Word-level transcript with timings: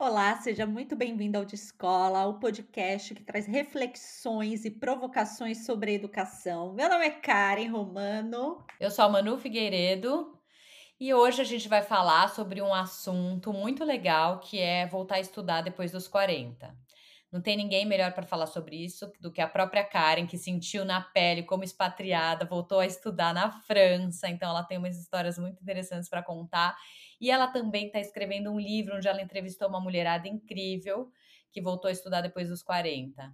Olá, 0.00 0.36
seja 0.36 0.64
muito 0.64 0.94
bem-vindo 0.94 1.36
ao 1.36 1.44
De 1.44 1.56
Escola, 1.56 2.24
o 2.26 2.38
podcast 2.38 3.12
que 3.16 3.24
traz 3.24 3.48
reflexões 3.48 4.64
e 4.64 4.70
provocações 4.70 5.66
sobre 5.66 5.92
educação. 5.92 6.72
Meu 6.72 6.88
nome 6.88 7.04
é 7.04 7.10
Karen 7.10 7.66
Romano. 7.66 8.64
Eu 8.78 8.92
sou 8.92 9.06
a 9.06 9.08
Manu 9.08 9.36
Figueiredo 9.38 10.38
e 11.00 11.12
hoje 11.12 11.42
a 11.42 11.44
gente 11.44 11.68
vai 11.68 11.82
falar 11.82 12.28
sobre 12.28 12.62
um 12.62 12.72
assunto 12.72 13.52
muito 13.52 13.84
legal 13.84 14.38
que 14.38 14.60
é 14.60 14.86
voltar 14.86 15.16
a 15.16 15.20
estudar 15.20 15.62
depois 15.62 15.90
dos 15.90 16.06
40. 16.06 16.72
Não 17.30 17.42
tem 17.42 17.56
ninguém 17.56 17.84
melhor 17.84 18.12
para 18.12 18.26
falar 18.26 18.46
sobre 18.46 18.76
isso 18.76 19.10
do 19.20 19.30
que 19.30 19.40
a 19.40 19.46
própria 19.46 19.84
Karen, 19.84 20.26
que 20.26 20.38
sentiu 20.38 20.84
na 20.84 21.00
pele 21.00 21.42
como 21.42 21.62
expatriada, 21.62 22.46
voltou 22.46 22.80
a 22.80 22.86
estudar 22.86 23.34
na 23.34 23.50
França, 23.50 24.28
então 24.28 24.48
ela 24.48 24.62
tem 24.62 24.78
umas 24.78 24.98
histórias 24.98 25.38
muito 25.38 25.60
interessantes 25.60 26.08
para 26.08 26.22
contar. 26.22 26.74
E 27.20 27.30
ela 27.30 27.46
também 27.48 27.86
está 27.86 28.00
escrevendo 28.00 28.50
um 28.50 28.58
livro 28.58 28.96
onde 28.96 29.06
ela 29.06 29.20
entrevistou 29.20 29.68
uma 29.68 29.80
mulherada 29.80 30.26
incrível 30.26 31.10
que 31.50 31.60
voltou 31.60 31.88
a 31.88 31.92
estudar 31.92 32.22
depois 32.22 32.48
dos 32.48 32.62
40. 32.62 33.30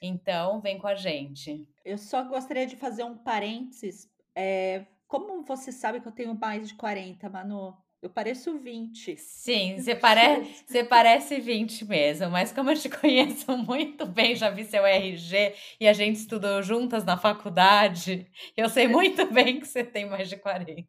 Então, 0.00 0.60
vem 0.60 0.78
com 0.78 0.86
a 0.86 0.94
gente. 0.94 1.68
Eu 1.84 1.98
só 1.98 2.22
gostaria 2.22 2.66
de 2.66 2.76
fazer 2.76 3.02
um 3.02 3.16
parênteses. 3.16 4.08
É, 4.32 4.86
como 5.08 5.42
você 5.42 5.72
sabe 5.72 6.00
que 6.00 6.06
eu 6.06 6.12
tenho 6.12 6.34
mais 6.38 6.68
de 6.68 6.74
40, 6.74 7.28
Manu? 7.28 7.76
Eu 8.00 8.08
pareço 8.08 8.56
20. 8.56 9.16
Sim, 9.16 9.76
você, 9.76 9.92
pare... 9.94 10.44
você 10.64 10.84
parece 10.84 11.40
20 11.40 11.84
mesmo, 11.84 12.30
mas 12.30 12.52
como 12.52 12.70
eu 12.70 12.76
te 12.78 12.88
conheço 12.96 13.56
muito 13.58 14.06
bem, 14.06 14.36
já 14.36 14.50
vi 14.50 14.64
seu 14.64 14.86
RG 14.86 15.54
e 15.80 15.88
a 15.88 15.92
gente 15.92 16.16
estudou 16.16 16.62
juntas 16.62 17.04
na 17.04 17.16
faculdade, 17.16 18.30
eu 18.56 18.68
sei 18.68 18.86
muito 18.86 19.26
bem 19.34 19.58
que 19.58 19.66
você 19.66 19.82
tem 19.82 20.08
mais 20.08 20.28
de 20.28 20.36
40. 20.36 20.86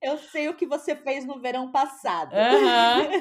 Eu 0.00 0.16
sei 0.16 0.48
o 0.48 0.56
que 0.56 0.66
você 0.66 0.96
fez 0.96 1.26
no 1.26 1.38
verão 1.38 1.70
passado. 1.70 2.32
Uhum. 2.34 3.20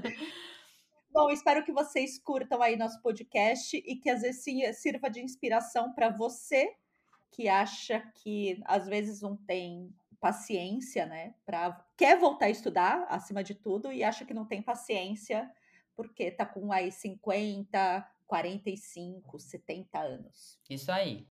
Bom, 1.12 1.30
espero 1.30 1.62
que 1.62 1.72
vocês 1.72 2.18
curtam 2.18 2.62
aí 2.62 2.76
nosso 2.76 3.02
podcast 3.02 3.76
e 3.76 3.96
que 3.96 4.08
às 4.08 4.22
vezes 4.22 4.42
sirva 4.80 5.10
de 5.10 5.20
inspiração 5.20 5.92
para 5.92 6.08
você 6.08 6.70
que 7.30 7.48
acha 7.48 8.00
que 8.14 8.58
às 8.64 8.86
vezes 8.86 9.20
não 9.20 9.36
tem 9.36 9.94
paciência, 10.26 11.06
né? 11.06 11.34
Pra, 11.44 11.86
quer 11.96 12.18
voltar 12.18 12.46
a 12.46 12.50
estudar, 12.50 13.06
acima 13.08 13.44
de 13.44 13.54
tudo, 13.54 13.92
e 13.92 14.02
acha 14.02 14.24
que 14.24 14.34
não 14.34 14.44
tem 14.44 14.60
paciência 14.60 15.48
porque 15.94 16.32
tá 16.32 16.44
com 16.44 16.72
aí 16.72 16.90
50, 16.90 18.04
45, 18.26 19.38
70 19.38 19.98
anos. 20.00 20.58
Isso 20.68 20.90
aí. 20.90 21.28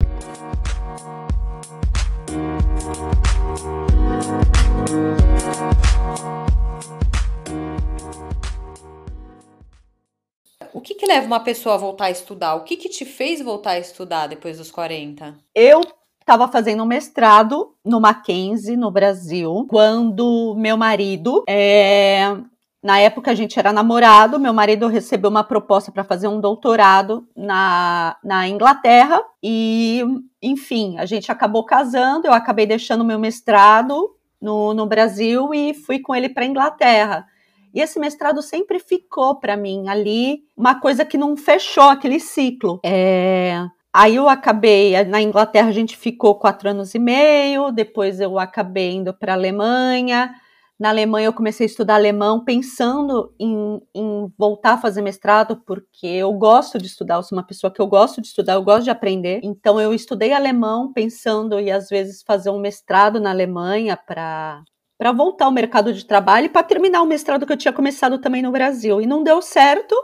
O 10.75 10.83
que, 10.83 10.95
que 10.95 11.07
leva 11.07 11.27
uma 11.27 11.43
pessoa 11.43 11.77
a 11.77 11.79
voltar 11.79 12.05
a 12.07 12.11
estudar? 12.11 12.57
O 12.57 12.65
que, 12.65 12.77
que 12.77 12.91
te 12.91 13.07
fez 13.07 13.41
voltar 13.41 13.71
a 13.71 13.79
estudar 13.79 14.27
depois 14.27 14.59
dos 14.59 14.71
40? 14.71 15.39
Eu 15.55 15.81
estava 16.23 16.49
fazendo 16.49 16.83
um 16.83 16.87
mestrado 16.87 17.75
no 17.85 18.01
Mackenzie, 18.01 18.77
no 18.77 18.91
Brasil, 18.91 19.67
quando 19.69 20.55
meu 20.57 20.77
marido, 20.77 21.45
é, 21.49 22.37
na 22.83 22.99
época 22.99 23.31
a 23.31 23.35
gente 23.35 23.59
era 23.59 23.73
namorado, 23.73 24.41
meu 24.41 24.53
marido 24.53 24.87
recebeu 24.87 25.31
uma 25.31 25.45
proposta 25.45 25.93
para 25.93 26.05
fazer 26.05 26.29
um 26.29 26.41
doutorado 26.41 27.27
na, 27.37 28.17
na 28.25 28.49
Inglaterra 28.49 29.23
e, 29.43 30.03
enfim, 30.41 30.97
a 30.99 31.07
gente 31.07 31.31
acabou 31.31 31.65
casando, 31.65 32.27
eu 32.27 32.33
acabei 32.33 32.67
deixando 32.67 33.05
meu 33.05 33.19
mestrado 33.19 34.17
no, 34.41 34.75
no 34.75 34.87
Brasil 34.87 35.53
e 35.55 35.75
fui 35.75 36.01
com 36.01 36.15
ele 36.15 36.29
para 36.29 36.47
Inglaterra. 36.47 37.27
E 37.75 37.81
esse 37.81 37.99
mestrado 37.99 38.43
sempre 38.43 38.79
ficou 38.79 39.37
para 39.37 39.57
mim 39.57 39.89
ali 39.89 40.43
uma 40.57 40.79
coisa 40.79 41.05
que 41.05 41.17
não 41.17 41.37
fechou 41.37 41.85
aquele 41.85 42.21
ciclo. 42.21 42.81
É, 42.85 43.65
Aí 43.95 44.17
eu 44.17 44.29
acabei, 44.29 45.05
na 45.05 45.21
Inglaterra 45.21 45.69
a 45.69 45.73
gente 45.73 45.97
ficou 45.97 46.35
quatro 46.37 46.69
anos 46.71 46.95
e 46.95 46.99
meio, 46.99 47.71
depois 47.71 48.21
eu 48.21 48.39
acabei 48.39 48.93
indo 48.93 49.13
para 49.13 49.33
a 49.35 49.37
Alemanha. 49.37 50.35
Na 50.81 50.89
Alemanha 50.89 51.27
eu 51.27 51.33
comecei 51.33 51.67
a 51.67 51.69
estudar 51.69 51.97
alemão 51.97 52.43
pensando 52.43 53.33
em, 53.39 53.81
em, 53.95 54.33
voltar 54.39 54.73
a 54.73 54.79
fazer 54.79 55.03
mestrado, 55.03 55.63
porque 55.67 56.07
eu 56.07 56.33
gosto 56.33 56.79
de 56.79 56.87
estudar, 56.87 57.17
eu 57.17 57.23
sou 57.23 57.37
uma 57.39 57.47
pessoa 57.47 57.73
que 57.73 57.81
eu 57.81 57.87
gosto 57.87 58.21
de 58.21 58.29
estudar, 58.29 58.55
eu 58.55 58.63
gosto 58.63 58.85
de 58.85 58.91
aprender. 58.91 59.41
Então 59.45 59.81
eu 59.81 59.93
estudei 59.93 60.33
alemão 60.33 60.93
pensando 60.93 61.59
em 61.59 61.71
às 61.71 61.89
vezes 61.89 62.23
fazer 62.27 62.51
um 62.51 62.59
mestrado 62.59 63.21
na 63.21 63.31
Alemanha 63.31 63.97
para 63.97 64.63
para 64.99 65.13
voltar 65.13 65.47
ao 65.47 65.53
mercado 65.53 65.93
de 65.93 66.05
trabalho 66.05 66.47
e 66.47 66.49
para 66.49 66.63
terminar 66.63 67.03
o 67.03 67.07
mestrado 67.07 67.45
que 67.45 67.53
eu 67.53 67.57
tinha 67.57 67.73
começado 67.73 68.19
também 68.19 68.41
no 68.41 68.53
Brasil. 68.53 69.01
E 69.01 69.07
não 69.07 69.23
deu 69.23 69.43
certo. 69.43 69.95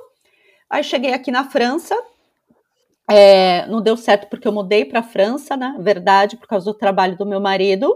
Aí 0.69 0.83
cheguei 0.83 1.13
aqui 1.13 1.31
na 1.31 1.45
França, 1.45 1.97
é, 3.11 3.67
não 3.67 3.81
deu 3.81 3.97
certo 3.97 4.29
porque 4.29 4.47
eu 4.47 4.53
mudei 4.53 4.85
para 4.85 5.01
a 5.01 5.03
França, 5.03 5.57
na 5.57 5.73
né? 5.73 5.79
verdade, 5.81 6.37
por 6.37 6.47
causa 6.47 6.67
do 6.67 6.77
trabalho 6.77 7.17
do 7.17 7.25
meu 7.25 7.41
marido. 7.41 7.95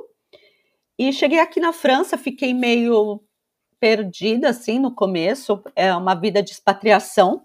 E 0.99 1.13
cheguei 1.13 1.39
aqui 1.39 1.61
na 1.61 1.73
França, 1.73 2.17
fiquei 2.17 2.55
meio 2.55 3.21
perdida 3.79 4.49
assim 4.49 4.79
no 4.79 4.95
começo. 4.95 5.63
É 5.77 5.95
uma 5.95 6.15
vida 6.15 6.43
de 6.43 6.53
expatriação, 6.53 7.45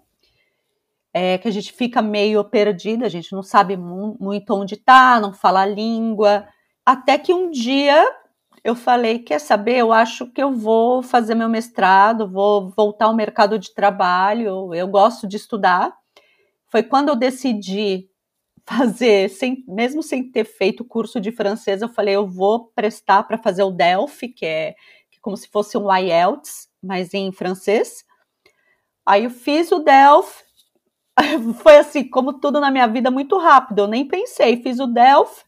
é, 1.12 1.36
que 1.36 1.48
a 1.48 1.50
gente 1.50 1.72
fica 1.72 2.00
meio 2.00 2.42
perdida, 2.44 3.04
a 3.06 3.08
gente 3.08 3.32
não 3.32 3.42
sabe 3.42 3.76
mu 3.76 4.16
muito 4.20 4.54
onde 4.54 4.74
está, 4.74 5.20
não 5.20 5.32
fala 5.32 5.62
a 5.62 5.66
língua. 5.66 6.46
Até 6.86 7.18
que 7.18 7.34
um 7.34 7.50
dia 7.50 8.02
eu 8.64 8.74
falei: 8.74 9.18
quer 9.18 9.40
saber? 9.40 9.78
Eu 9.78 9.92
acho 9.92 10.26
que 10.26 10.42
eu 10.42 10.52
vou 10.52 11.02
fazer 11.02 11.34
meu 11.34 11.48
mestrado, 11.48 12.30
vou 12.30 12.70
voltar 12.70 13.06
ao 13.06 13.14
mercado 13.14 13.58
de 13.58 13.74
trabalho. 13.74 14.74
Eu 14.74 14.88
gosto 14.88 15.26
de 15.26 15.36
estudar 15.36 15.92
foi 16.68 16.82
quando 16.82 17.08
eu 17.08 17.16
decidi 17.16 18.08
fazer, 18.68 19.30
sem, 19.30 19.64
mesmo 19.66 20.02
sem 20.02 20.30
ter 20.30 20.44
feito 20.44 20.84
curso 20.84 21.18
de 21.18 21.32
francês, 21.32 21.80
eu 21.80 21.88
falei, 21.88 22.14
eu 22.14 22.26
vou 22.26 22.66
prestar 22.74 23.22
para 23.22 23.38
fazer 23.38 23.62
o 23.62 23.70
DELF, 23.70 24.28
que 24.28 24.44
é, 24.44 24.72
que 25.10 25.16
é 25.16 25.20
como 25.22 25.36
se 25.36 25.48
fosse 25.48 25.78
um 25.78 25.90
IELTS, 25.90 26.68
mas 26.82 27.14
em 27.14 27.32
francês. 27.32 28.04
Aí 29.06 29.24
eu 29.24 29.30
fiz 29.30 29.72
o 29.72 29.78
DELF, 29.78 30.44
foi 31.62 31.78
assim, 31.78 32.04
como 32.04 32.34
tudo 32.34 32.60
na 32.60 32.70
minha 32.70 32.86
vida, 32.86 33.10
muito 33.10 33.38
rápido, 33.38 33.80
eu 33.80 33.86
nem 33.86 34.06
pensei, 34.06 34.62
fiz 34.62 34.78
o 34.78 34.86
DELF, 34.86 35.44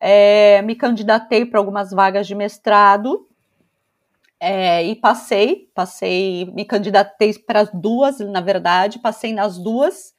é, 0.00 0.62
me 0.62 0.74
candidatei 0.74 1.44
para 1.44 1.60
algumas 1.60 1.90
vagas 1.90 2.26
de 2.26 2.34
mestrado, 2.34 3.28
é, 4.40 4.82
e 4.82 4.96
passei, 4.96 5.70
passei, 5.74 6.46
me 6.54 6.64
candidatei 6.64 7.34
para 7.34 7.60
as 7.60 7.70
duas, 7.70 8.18
na 8.20 8.40
verdade, 8.40 8.98
passei 8.98 9.34
nas 9.34 9.58
duas, 9.58 10.14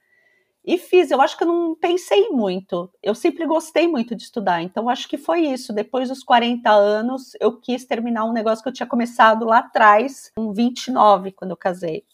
e 0.64 0.78
fiz, 0.78 1.10
eu 1.10 1.20
acho 1.20 1.36
que 1.36 1.42
eu 1.42 1.48
não 1.48 1.74
pensei 1.74 2.28
muito. 2.30 2.88
Eu 3.02 3.14
sempre 3.14 3.44
gostei 3.46 3.88
muito 3.88 4.14
de 4.14 4.22
estudar, 4.22 4.62
então 4.62 4.88
acho 4.88 5.08
que 5.08 5.18
foi 5.18 5.40
isso. 5.40 5.72
Depois 5.72 6.08
dos 6.08 6.22
40 6.22 6.70
anos, 6.70 7.32
eu 7.40 7.58
quis 7.60 7.84
terminar 7.84 8.24
um 8.24 8.32
negócio 8.32 8.62
que 8.62 8.68
eu 8.68 8.72
tinha 8.72 8.86
começado 8.86 9.44
lá 9.44 9.58
atrás, 9.58 10.30
com 10.36 10.52
29, 10.52 11.32
quando 11.32 11.50
eu 11.50 11.56
casei. 11.56 12.04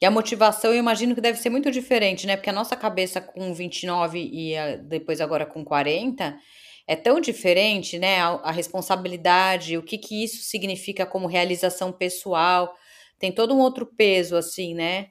E 0.00 0.06
a 0.06 0.10
motivação, 0.10 0.72
eu 0.72 0.78
imagino 0.78 1.14
que 1.14 1.20
deve 1.20 1.38
ser 1.38 1.50
muito 1.50 1.70
diferente, 1.70 2.26
né? 2.26 2.36
Porque 2.36 2.50
a 2.50 2.52
nossa 2.52 2.76
cabeça 2.76 3.20
com 3.20 3.52
29 3.52 4.18
e 4.20 4.54
depois 4.84 5.20
agora 5.20 5.44
com 5.44 5.64
40 5.64 6.38
é 6.86 6.94
tão 6.94 7.20
diferente, 7.20 7.98
né? 7.98 8.20
A, 8.20 8.28
a 8.44 8.50
responsabilidade, 8.52 9.76
o 9.76 9.82
que 9.82 9.98
que 9.98 10.22
isso 10.22 10.44
significa 10.44 11.04
como 11.06 11.26
realização 11.26 11.90
pessoal, 11.90 12.72
tem 13.18 13.32
todo 13.32 13.54
um 13.54 13.58
outro 13.58 13.86
peso, 13.86 14.36
assim, 14.36 14.74
né? 14.74 15.08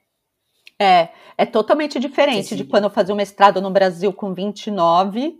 É, 0.79 1.09
é 1.37 1.45
totalmente 1.45 1.99
diferente 1.99 2.49
Sim. 2.49 2.55
de 2.57 2.63
quando 2.65 2.85
eu 2.85 2.89
fazia 2.89 3.13
o 3.13 3.17
mestrado 3.17 3.61
no 3.61 3.69
Brasil 3.69 4.11
com 4.11 4.33
29. 4.33 5.39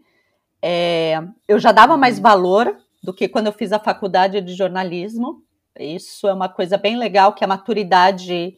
É, 0.61 1.21
eu 1.47 1.59
já 1.59 1.71
dava 1.71 1.97
mais 1.97 2.17
uhum. 2.17 2.23
valor 2.23 2.77
do 3.03 3.13
que 3.13 3.27
quando 3.27 3.47
eu 3.47 3.53
fiz 3.53 3.71
a 3.71 3.79
faculdade 3.79 4.41
de 4.41 4.53
jornalismo. 4.53 5.43
Isso 5.77 6.27
é 6.27 6.33
uma 6.33 6.49
coisa 6.49 6.77
bem 6.77 6.97
legal, 6.97 7.33
que 7.33 7.43
a 7.43 7.47
maturidade, 7.47 8.57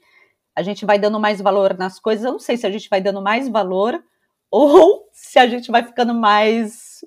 a 0.56 0.62
gente 0.62 0.86
vai 0.86 1.00
dando 1.00 1.20
mais 1.20 1.42
valor 1.42 1.76
nas 1.78 2.00
coisas. 2.00 2.24
Eu 2.24 2.34
não 2.34 2.40
sei 2.40 2.58
se 2.58 2.66
a 2.66 2.72
gente 2.72 2.90
vai 2.90 3.02
dando 3.02 3.22
mais 3.22 3.50
valor 3.50 4.02
ou 4.50 5.10
se 5.12 5.40
a 5.40 5.48
gente 5.48 5.72
vai 5.72 5.84
ficando 5.84 6.14
mais 6.14 7.04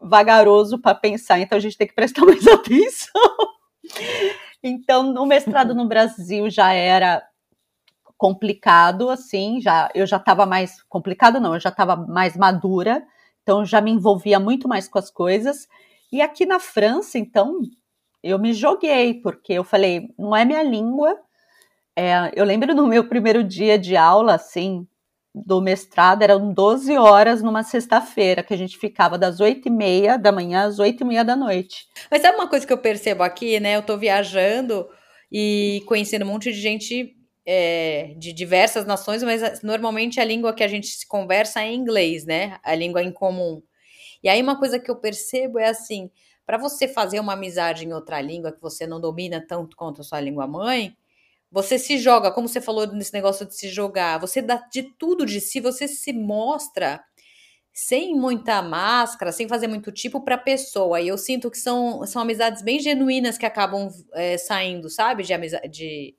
vagaroso 0.00 0.78
para 0.78 0.94
pensar. 0.94 1.38
Então 1.38 1.56
a 1.56 1.60
gente 1.60 1.76
tem 1.76 1.86
que 1.86 1.94
prestar 1.94 2.24
mais 2.26 2.46
atenção. 2.46 3.22
Então, 4.62 5.02
no 5.02 5.26
mestrado 5.26 5.74
no 5.74 5.86
Brasil 5.86 6.50
já 6.50 6.72
era 6.72 7.22
complicado, 8.20 9.08
assim, 9.08 9.62
já 9.62 9.88
eu 9.94 10.04
já 10.04 10.18
estava 10.18 10.44
mais 10.44 10.82
complicado, 10.82 11.40
não, 11.40 11.54
eu 11.54 11.60
já 11.60 11.70
estava 11.70 11.96
mais 11.96 12.36
madura, 12.36 13.02
então 13.42 13.64
já 13.64 13.80
me 13.80 13.90
envolvia 13.90 14.38
muito 14.38 14.68
mais 14.68 14.86
com 14.86 14.98
as 14.98 15.10
coisas. 15.10 15.66
E 16.12 16.20
aqui 16.20 16.44
na 16.44 16.60
França, 16.60 17.18
então, 17.18 17.62
eu 18.22 18.38
me 18.38 18.52
joguei, 18.52 19.14
porque 19.22 19.54
eu 19.54 19.64
falei, 19.64 20.10
não 20.18 20.36
é 20.36 20.44
minha 20.44 20.62
língua. 20.62 21.18
É, 21.96 22.30
eu 22.34 22.44
lembro 22.44 22.74
no 22.74 22.86
meu 22.86 23.08
primeiro 23.08 23.42
dia 23.42 23.78
de 23.78 23.96
aula, 23.96 24.34
assim, 24.34 24.86
do 25.34 25.62
mestrado, 25.62 26.20
eram 26.20 26.52
12 26.52 26.98
horas 26.98 27.42
numa 27.42 27.62
sexta-feira, 27.62 28.42
que 28.42 28.52
a 28.52 28.58
gente 28.58 28.76
ficava 28.76 29.16
das 29.16 29.40
8 29.40 29.66
e 29.66 29.70
meia 29.70 30.18
da 30.18 30.30
manhã 30.30 30.66
às 30.66 30.78
8 30.78 31.00
e 31.00 31.06
meia 31.06 31.24
da 31.24 31.34
noite. 31.34 31.86
Mas 32.10 32.22
é 32.22 32.30
uma 32.32 32.48
coisa 32.48 32.66
que 32.66 32.72
eu 32.72 32.78
percebo 32.78 33.22
aqui, 33.22 33.58
né? 33.60 33.76
Eu 33.76 33.82
tô 33.82 33.96
viajando 33.96 34.86
e 35.32 35.82
conhecendo 35.86 36.26
um 36.26 36.28
monte 36.28 36.52
de 36.52 36.60
gente 36.60 37.18
é, 37.46 38.14
de 38.16 38.32
diversas 38.32 38.84
nações, 38.86 39.22
mas 39.22 39.62
normalmente 39.62 40.20
a 40.20 40.24
língua 40.24 40.54
que 40.54 40.62
a 40.62 40.68
gente 40.68 40.86
se 40.88 41.06
conversa 41.06 41.62
é 41.62 41.72
inglês, 41.72 42.24
né? 42.24 42.58
A 42.62 42.74
língua 42.74 43.02
em 43.02 43.12
comum. 43.12 43.62
E 44.22 44.28
aí 44.28 44.42
uma 44.42 44.58
coisa 44.58 44.78
que 44.78 44.90
eu 44.90 44.96
percebo 44.96 45.58
é 45.58 45.68
assim, 45.68 46.10
para 46.46 46.58
você 46.58 46.88
fazer 46.88 47.20
uma 47.20 47.34
amizade 47.34 47.84
em 47.84 47.92
outra 47.92 48.20
língua 48.20 48.52
que 48.52 48.60
você 48.60 48.86
não 48.86 49.00
domina 49.00 49.44
tanto 49.46 49.76
quanto 49.76 50.00
a 50.02 50.04
sua 50.04 50.20
língua 50.20 50.46
mãe, 50.46 50.96
você 51.50 51.78
se 51.78 51.98
joga, 51.98 52.30
como 52.30 52.48
você 52.48 52.60
falou 52.60 52.86
nesse 52.86 53.12
negócio 53.12 53.46
de 53.46 53.54
se 53.56 53.68
jogar, 53.68 54.18
você 54.18 54.40
dá 54.40 54.56
de 54.72 54.84
tudo 54.98 55.26
de 55.26 55.40
si, 55.40 55.60
você 55.60 55.88
se 55.88 56.12
mostra 56.12 57.02
sem 57.72 58.14
muita 58.14 58.62
máscara, 58.62 59.32
sem 59.32 59.48
fazer 59.48 59.66
muito 59.66 59.90
tipo 59.92 60.20
para 60.22 60.36
pessoa. 60.38 61.00
E 61.00 61.08
eu 61.08 61.18
sinto 61.18 61.50
que 61.50 61.58
são, 61.58 62.06
são 62.06 62.22
amizades 62.22 62.62
bem 62.62 62.78
genuínas 62.80 63.38
que 63.38 63.46
acabam 63.46 63.88
é, 64.12 64.36
saindo, 64.38 64.88
sabe? 64.90 65.22
De 65.22 65.32
amizade, 65.32 65.68
de, 65.68 66.14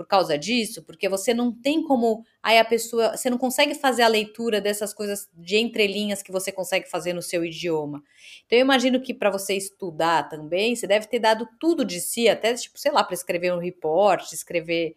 por 0.00 0.06
causa 0.06 0.38
disso, 0.38 0.82
porque 0.82 1.10
você 1.10 1.34
não 1.34 1.52
tem 1.52 1.82
como. 1.82 2.24
Aí 2.42 2.56
a 2.56 2.64
pessoa. 2.64 3.14
Você 3.14 3.28
não 3.28 3.36
consegue 3.36 3.74
fazer 3.74 4.00
a 4.00 4.08
leitura 4.08 4.58
dessas 4.58 4.94
coisas 4.94 5.28
de 5.34 5.58
entrelinhas 5.58 6.22
que 6.22 6.32
você 6.32 6.50
consegue 6.50 6.88
fazer 6.88 7.12
no 7.12 7.20
seu 7.20 7.44
idioma. 7.44 8.02
Então 8.46 8.58
eu 8.58 8.62
imagino 8.62 9.02
que 9.02 9.12
para 9.12 9.28
você 9.28 9.54
estudar 9.54 10.26
também, 10.30 10.74
você 10.74 10.86
deve 10.86 11.06
ter 11.06 11.18
dado 11.18 11.46
tudo 11.60 11.84
de 11.84 12.00
si, 12.00 12.30
até, 12.30 12.54
tipo, 12.54 12.78
sei 12.78 12.90
lá, 12.90 13.04
para 13.04 13.12
escrever 13.12 13.52
um 13.52 13.58
report, 13.58 14.32
escrever 14.32 14.94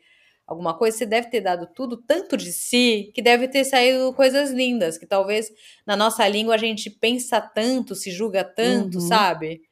alguma 0.47 0.73
coisa, 0.77 0.99
você 0.99 1.05
deve 1.05 1.29
ter 1.29 1.41
dado 1.41 1.67
tudo 1.75 1.97
tanto 1.97 2.37
de 2.37 2.53
si 2.53 3.11
que 3.13 3.21
deve 3.21 3.49
ter 3.49 3.65
saído 3.65 4.13
coisas 4.13 4.51
lindas, 4.51 4.97
que 4.97 5.05
talvez 5.05 5.51
na 5.85 5.97
nossa 5.97 6.25
língua 6.29 6.55
a 6.55 6.57
gente 6.57 6.89
pensa 6.89 7.41
tanto, 7.41 7.93
se 7.93 8.09
julga 8.09 8.41
tanto, 8.41 8.99
uhum. 8.99 9.07
sabe? 9.07 9.63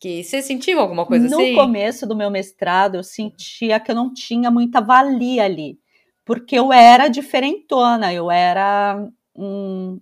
Que 0.00 0.24
você 0.24 0.40
sentiu 0.40 0.80
alguma 0.80 1.04
coisa 1.04 1.28
no 1.28 1.36
assim? 1.36 1.52
No 1.52 1.60
começo 1.60 2.06
do 2.06 2.16
meu 2.16 2.30
mestrado, 2.30 2.94
eu 2.94 3.02
sentia 3.02 3.78
que 3.78 3.90
eu 3.90 3.94
não 3.94 4.12
tinha 4.12 4.50
muita 4.50 4.80
valia 4.80 5.44
ali, 5.44 5.78
porque 6.24 6.58
eu 6.58 6.72
era 6.72 7.06
diferentona, 7.06 8.10
eu 8.12 8.30
era 8.30 9.06
um, 9.36 10.00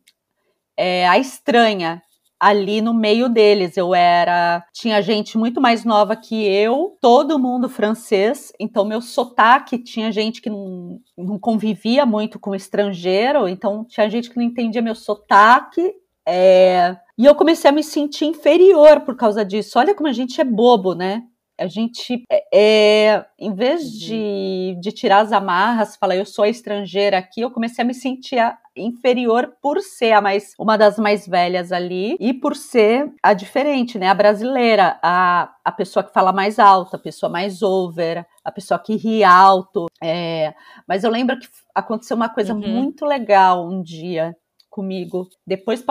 é, 0.76 1.08
a 1.08 1.18
estranha 1.18 2.00
ali 2.38 2.80
no 2.80 2.94
meio 2.94 3.28
deles. 3.28 3.76
Eu 3.76 3.94
era. 3.94 4.64
Tinha 4.72 5.02
gente 5.02 5.36
muito 5.36 5.60
mais 5.60 5.84
nova 5.84 6.14
que 6.14 6.46
eu, 6.46 6.96
todo 7.00 7.38
mundo 7.38 7.68
francês, 7.68 8.52
então 8.60 8.84
meu 8.84 9.02
sotaque 9.02 9.78
tinha 9.78 10.12
gente 10.12 10.40
que 10.40 10.48
não, 10.48 11.00
não 11.16 11.38
convivia 11.38 12.06
muito 12.06 12.38
com 12.38 12.54
estrangeiro, 12.54 13.48
então 13.48 13.84
tinha 13.84 14.08
gente 14.08 14.30
que 14.30 14.36
não 14.36 14.44
entendia 14.44 14.80
meu 14.80 14.94
sotaque. 14.94 15.92
É, 16.26 16.96
e 17.18 17.26
eu 17.26 17.34
comecei 17.34 17.68
a 17.68 17.72
me 17.72 17.82
sentir 17.82 18.26
inferior 18.26 19.00
por 19.00 19.16
causa 19.16 19.44
disso. 19.44 19.76
Olha 19.76 19.94
como 19.94 20.08
a 20.08 20.12
gente 20.12 20.40
é 20.40 20.44
bobo, 20.44 20.94
né? 20.94 21.24
A 21.60 21.66
gente, 21.66 22.22
é, 22.30 22.44
é 22.54 23.26
em 23.36 23.52
vez 23.52 23.82
uhum. 23.82 23.98
de, 23.98 24.78
de 24.80 24.92
tirar 24.92 25.22
as 25.22 25.32
amarras, 25.32 25.96
falar 25.96 26.14
eu 26.14 26.24
sou 26.24 26.46
estrangeira 26.46 27.18
aqui, 27.18 27.40
eu 27.40 27.50
comecei 27.50 27.82
a 27.82 27.86
me 27.86 27.92
sentir 27.92 28.38
a, 28.38 28.56
inferior 28.76 29.52
por 29.60 29.80
ser 29.80 30.12
a 30.12 30.20
mais, 30.20 30.54
uma 30.56 30.78
das 30.78 30.96
mais 30.96 31.26
velhas 31.26 31.72
ali 31.72 32.16
e 32.20 32.32
por 32.32 32.54
ser 32.54 33.12
a 33.20 33.32
diferente, 33.32 33.98
né? 33.98 34.08
A 34.08 34.14
brasileira, 34.14 35.00
a, 35.02 35.52
a 35.64 35.72
pessoa 35.72 36.04
que 36.04 36.12
fala 36.12 36.32
mais 36.32 36.60
alto, 36.60 36.94
a 36.94 37.00
pessoa 37.00 37.28
mais 37.28 37.60
over, 37.60 38.24
a 38.44 38.52
pessoa 38.52 38.78
que 38.78 38.94
ri 38.94 39.24
alto. 39.24 39.86
É, 40.00 40.54
mas 40.86 41.02
eu 41.02 41.10
lembro 41.10 41.36
que 41.36 41.48
aconteceu 41.74 42.16
uma 42.16 42.28
coisa 42.28 42.54
uhum. 42.54 42.60
muito 42.60 43.04
legal 43.04 43.66
um 43.66 43.82
dia 43.82 44.36
comigo. 44.78 45.28
Depois 45.44 45.84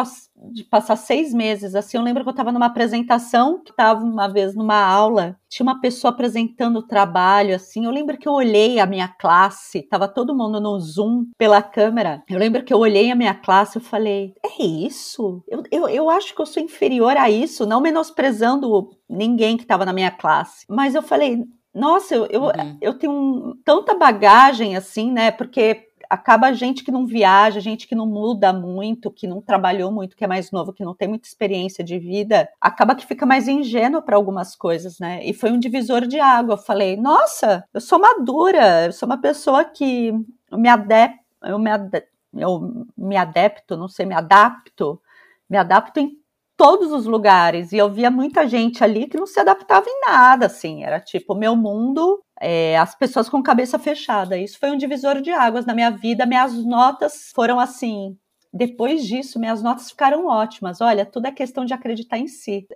de 0.54 0.64
passar 0.64 0.96
seis 0.96 1.34
meses, 1.34 1.76
assim, 1.76 1.98
eu 1.98 2.04
lembro 2.04 2.24
que 2.24 2.30
eu 2.30 2.32
estava 2.32 2.54
numa 2.54 2.68
apresentação, 2.68 3.62
que 3.62 3.72
estava 3.72 4.02
uma 4.02 4.30
vez 4.30 4.56
numa 4.56 4.82
aula, 4.82 5.38
tinha 5.50 5.66
uma 5.66 5.82
pessoa 5.82 6.14
apresentando 6.14 6.78
o 6.78 6.88
trabalho, 6.88 7.54
assim. 7.54 7.84
Eu 7.84 7.92
lembro 7.92 8.18
que 8.18 8.30
eu 8.30 8.32
olhei 8.32 8.80
a 8.80 8.86
minha 8.86 9.10
classe, 9.10 9.80
estava 9.80 10.08
todo 10.08 10.36
mundo 10.36 10.62
no 10.62 10.80
Zoom 10.80 11.26
pela 11.38 11.62
câmera. 11.62 12.24
Eu 12.30 12.40
lembro 12.40 12.64
que 12.64 12.74
eu 12.74 12.78
olhei 12.78 13.12
a 13.12 13.16
minha 13.16 13.34
classe 13.34 13.78
e 13.78 13.82
falei: 13.82 14.34
é 14.42 14.64
isso? 14.64 15.44
Eu, 15.50 15.64
eu, 15.70 15.90
eu 15.90 16.10
acho 16.10 16.34
que 16.34 16.42
eu 16.42 16.46
sou 16.46 16.64
inferior 16.64 17.18
a 17.18 17.30
isso, 17.30 17.66
não 17.66 17.82
menosprezando 17.82 18.90
ninguém 19.10 19.58
que 19.58 19.64
estava 19.64 19.86
na 19.86 19.92
minha 19.92 20.12
classe. 20.12 20.66
Mas 20.70 20.96
eu 20.96 21.02
falei, 21.02 21.44
nossa, 21.78 22.16
eu, 22.16 22.26
eu, 22.28 22.42
uhum. 22.44 22.78
eu 22.82 22.98
tenho 22.98 23.14
um, 23.14 23.54
tanta 23.64 23.94
bagagem 23.94 24.76
assim, 24.76 25.12
né? 25.12 25.30
Porque 25.30 25.87
acaba 26.10 26.54
gente 26.54 26.84
que 26.84 26.92
não 26.92 27.06
viaja, 27.06 27.60
gente 27.60 27.88
que 27.88 27.96
não 27.96 28.06
muda 28.06 28.52
muito, 28.54 29.12
que 29.12 29.28
não 29.28 29.42
trabalhou 29.42 29.92
muito, 29.92 30.16
que 30.16 30.24
é 30.24 30.28
mais 30.28 30.52
novo, 30.52 30.74
que 30.74 30.84
não 30.84 30.94
tem 30.94 31.08
muita 31.08 31.28
experiência 31.28 31.84
de 31.84 32.00
vida, 32.00 32.50
acaba 32.60 32.96
que 32.96 33.06
fica 33.06 33.26
mais 33.26 33.48
ingênuo 33.48 34.02
para 34.02 34.16
algumas 34.16 34.56
coisas, 34.56 35.00
né? 35.00 35.20
E 35.24 35.34
foi 35.34 35.52
um 35.52 35.60
divisor 35.60 36.08
de 36.08 36.20
água. 36.20 36.54
Eu 36.54 36.58
falei, 36.58 36.96
nossa, 36.96 37.64
eu 37.74 37.82
sou 37.82 38.00
madura, 38.00 38.86
eu 38.86 38.92
sou 38.92 39.08
uma 39.08 39.20
pessoa 39.20 39.66
que 39.66 40.12
me 40.52 40.70
adep, 40.70 41.16
eu 41.44 41.60
me, 41.60 41.70
ade, 41.70 42.04
eu 42.34 42.86
me 42.98 43.18
adepto, 43.18 43.78
não 43.78 43.88
sei, 43.88 44.06
me 44.06 44.16
adapto, 44.16 45.02
me 45.50 45.58
adapto 45.58 46.00
em 46.00 46.18
todos 46.58 46.92
os 46.92 47.06
lugares. 47.06 47.72
E 47.72 47.78
eu 47.78 47.90
via 47.90 48.10
muita 48.10 48.48
gente 48.48 48.84
ali 48.84 49.08
que 49.08 49.18
não 49.18 49.28
se 49.28 49.40
adaptava 49.40 49.86
em 49.88 50.02
nada, 50.02 50.48
assim. 50.48 50.84
Era 50.84 51.00
tipo, 51.00 51.36
meu 51.36 51.56
mundo, 51.56 52.22
é, 52.40 52.78
as 52.78 52.96
pessoas 52.96 53.30
com 53.30 53.42
cabeça 53.42 53.80
fechada. 53.80 54.38
Isso 54.38 54.60
foi 54.60 54.72
um 54.72 54.78
divisor 54.78 55.22
de 55.22 55.32
águas 55.32 55.66
na 55.66 55.74
minha 55.74 55.90
vida. 55.90 56.26
Minhas 56.26 56.54
notas 56.66 57.32
foram 57.34 57.60
assim. 57.60 58.18
Depois 58.54 59.06
disso, 59.06 59.40
minhas 59.40 59.62
notas 59.62 59.90
ficaram 59.90 60.28
ótimas. 60.28 60.82
Olha, 60.82 61.06
tudo 61.06 61.28
é 61.28 61.32
questão 61.32 61.66
de 61.66 61.74
acreditar 61.74 62.18
em 62.18 62.28
si. 62.28 62.68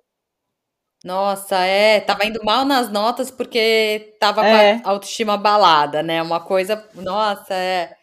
Nossa, 1.03 1.57
é, 1.57 1.99
tava 1.99 2.25
indo 2.25 2.43
mal 2.43 2.63
nas 2.63 2.91
notas 2.91 3.31
porque 3.31 4.15
tava 4.19 4.45
é. 4.45 4.79
com 4.79 4.87
a 4.87 4.91
autoestima 4.91 5.33
abalada, 5.33 6.03
né? 6.03 6.21
Uma 6.21 6.39
coisa, 6.39 6.87
nossa, 6.93 7.55
é 7.55 7.95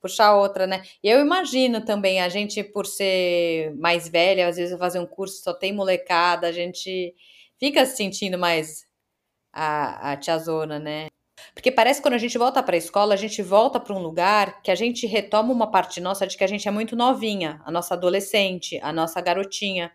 puxar 0.00 0.36
outra, 0.36 0.66
né? 0.66 0.82
E 1.02 1.08
eu 1.08 1.20
imagino 1.20 1.84
também, 1.84 2.20
a 2.20 2.28
gente, 2.28 2.62
por 2.62 2.86
ser 2.86 3.74
mais 3.76 4.08
velha, 4.08 4.48
às 4.48 4.56
vezes 4.56 4.78
fazer 4.78 4.98
um 5.00 5.06
curso 5.06 5.42
só 5.42 5.52
tem 5.52 5.72
molecada, 5.72 6.46
a 6.46 6.52
gente 6.52 7.14
fica 7.58 7.84
se 7.84 7.96
sentindo 7.96 8.38
mais 8.38 8.86
a, 9.52 10.12
a 10.12 10.16
tiazona, 10.16 10.78
né? 10.78 11.08
Porque 11.54 11.70
parece 11.70 12.00
que 12.00 12.04
quando 12.04 12.14
a 12.14 12.18
gente 12.18 12.36
volta 12.36 12.62
para 12.62 12.76
a 12.76 12.78
escola, 12.78 13.14
a 13.14 13.16
gente 13.16 13.42
volta 13.42 13.80
para 13.80 13.94
um 13.94 13.98
lugar 13.98 14.62
que 14.62 14.70
a 14.70 14.74
gente 14.74 15.06
retoma 15.06 15.52
uma 15.52 15.70
parte 15.70 16.00
nossa 16.00 16.26
de 16.26 16.36
que 16.36 16.44
a 16.44 16.46
gente 16.46 16.68
é 16.68 16.70
muito 16.70 16.94
novinha, 16.94 17.60
a 17.64 17.70
nossa 17.70 17.94
adolescente, 17.94 18.78
a 18.82 18.92
nossa 18.92 19.20
garotinha. 19.20 19.90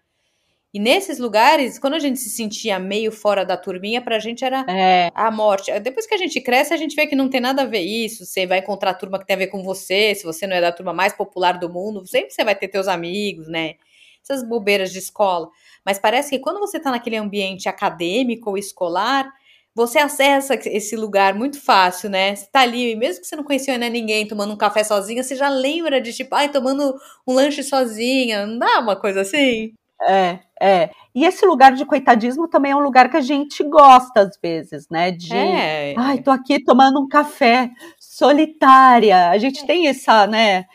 E 0.73 0.79
nesses 0.79 1.19
lugares, 1.19 1.79
quando 1.79 1.93
a 1.93 1.99
gente 1.99 2.19
se 2.19 2.29
sentia 2.29 2.77
meio 2.77 3.09
fora 3.09 3.45
da 3.45 3.55
turminha, 3.55 4.01
pra 4.01 4.19
gente 4.19 4.43
era 4.43 4.65
é. 4.67 5.09
a 5.15 5.31
morte. 5.31 5.71
Depois 5.79 6.05
que 6.05 6.13
a 6.13 6.17
gente 6.17 6.41
cresce, 6.41 6.73
a 6.73 6.77
gente 6.77 6.93
vê 6.97 7.07
que 7.07 7.15
não 7.15 7.29
tem 7.29 7.39
nada 7.39 7.61
a 7.61 7.65
ver 7.65 7.79
isso. 7.79 8.25
Você 8.25 8.45
vai 8.45 8.59
encontrar 8.59 8.91
a 8.91 8.93
turma 8.93 9.17
que 9.17 9.25
tem 9.25 9.37
a 9.37 9.39
ver 9.39 9.47
com 9.47 9.63
você. 9.63 10.13
Se 10.13 10.25
você 10.25 10.45
não 10.45 10.53
é 10.53 10.59
da 10.59 10.73
turma 10.73 10.91
mais 10.91 11.13
popular 11.13 11.53
do 11.53 11.69
mundo, 11.69 12.05
sempre 12.05 12.31
você 12.31 12.43
vai 12.43 12.55
ter 12.55 12.67
teus 12.67 12.89
amigos, 12.89 13.47
né? 13.47 13.75
Essas 14.21 14.43
bobeiras 14.45 14.91
de 14.91 14.99
escola. 14.99 15.47
Mas 15.85 15.97
parece 15.97 16.31
que 16.31 16.39
quando 16.39 16.59
você 16.59 16.77
tá 16.77 16.91
naquele 16.91 17.15
ambiente 17.15 17.69
acadêmico 17.69 18.49
ou 18.49 18.57
escolar, 18.57 19.31
você 19.75 19.99
acessa 19.99 20.55
esse 20.55 20.95
lugar 20.95 21.33
muito 21.33 21.61
fácil, 21.61 22.09
né? 22.09 22.33
Você 22.33 22.47
tá 22.49 22.61
ali, 22.61 22.95
mesmo 22.95 23.21
que 23.21 23.27
você 23.27 23.35
não 23.35 23.43
conhecia 23.43 23.77
né, 23.77 23.89
ninguém 23.89 24.25
tomando 24.25 24.53
um 24.53 24.57
café 24.57 24.85
sozinha, 24.85 25.21
você 25.21 25.35
já 25.35 25.49
lembra 25.49 25.99
de 25.99 26.13
tipo, 26.13 26.33
ai, 26.33 26.49
tomando 26.49 26.95
um 27.27 27.33
lanche 27.33 27.61
sozinha. 27.61 28.47
Não 28.47 28.57
dá 28.57 28.79
uma 28.79 28.95
coisa 28.95 29.21
assim? 29.21 29.73
É, 30.01 30.39
é. 30.61 30.89
E 31.13 31.25
esse 31.25 31.45
lugar 31.45 31.73
de 31.73 31.85
coitadismo 31.85 32.47
também 32.47 32.71
é 32.71 32.75
um 32.75 32.83
lugar 32.83 33.09
que 33.09 33.17
a 33.17 33.21
gente 33.21 33.63
gosta 33.63 34.21
às 34.21 34.37
vezes, 34.41 34.87
né? 34.89 35.11
De, 35.11 35.33
é. 35.35 35.93
ai, 35.97 36.21
tô 36.21 36.31
aqui 36.31 36.63
tomando 36.63 37.01
um 37.01 37.07
café, 37.07 37.69
solitária. 37.99 39.29
A 39.29 39.37
gente 39.37 39.63
é. 39.63 39.65
tem 39.65 39.87
essa, 39.87 40.25
né? 40.25 40.65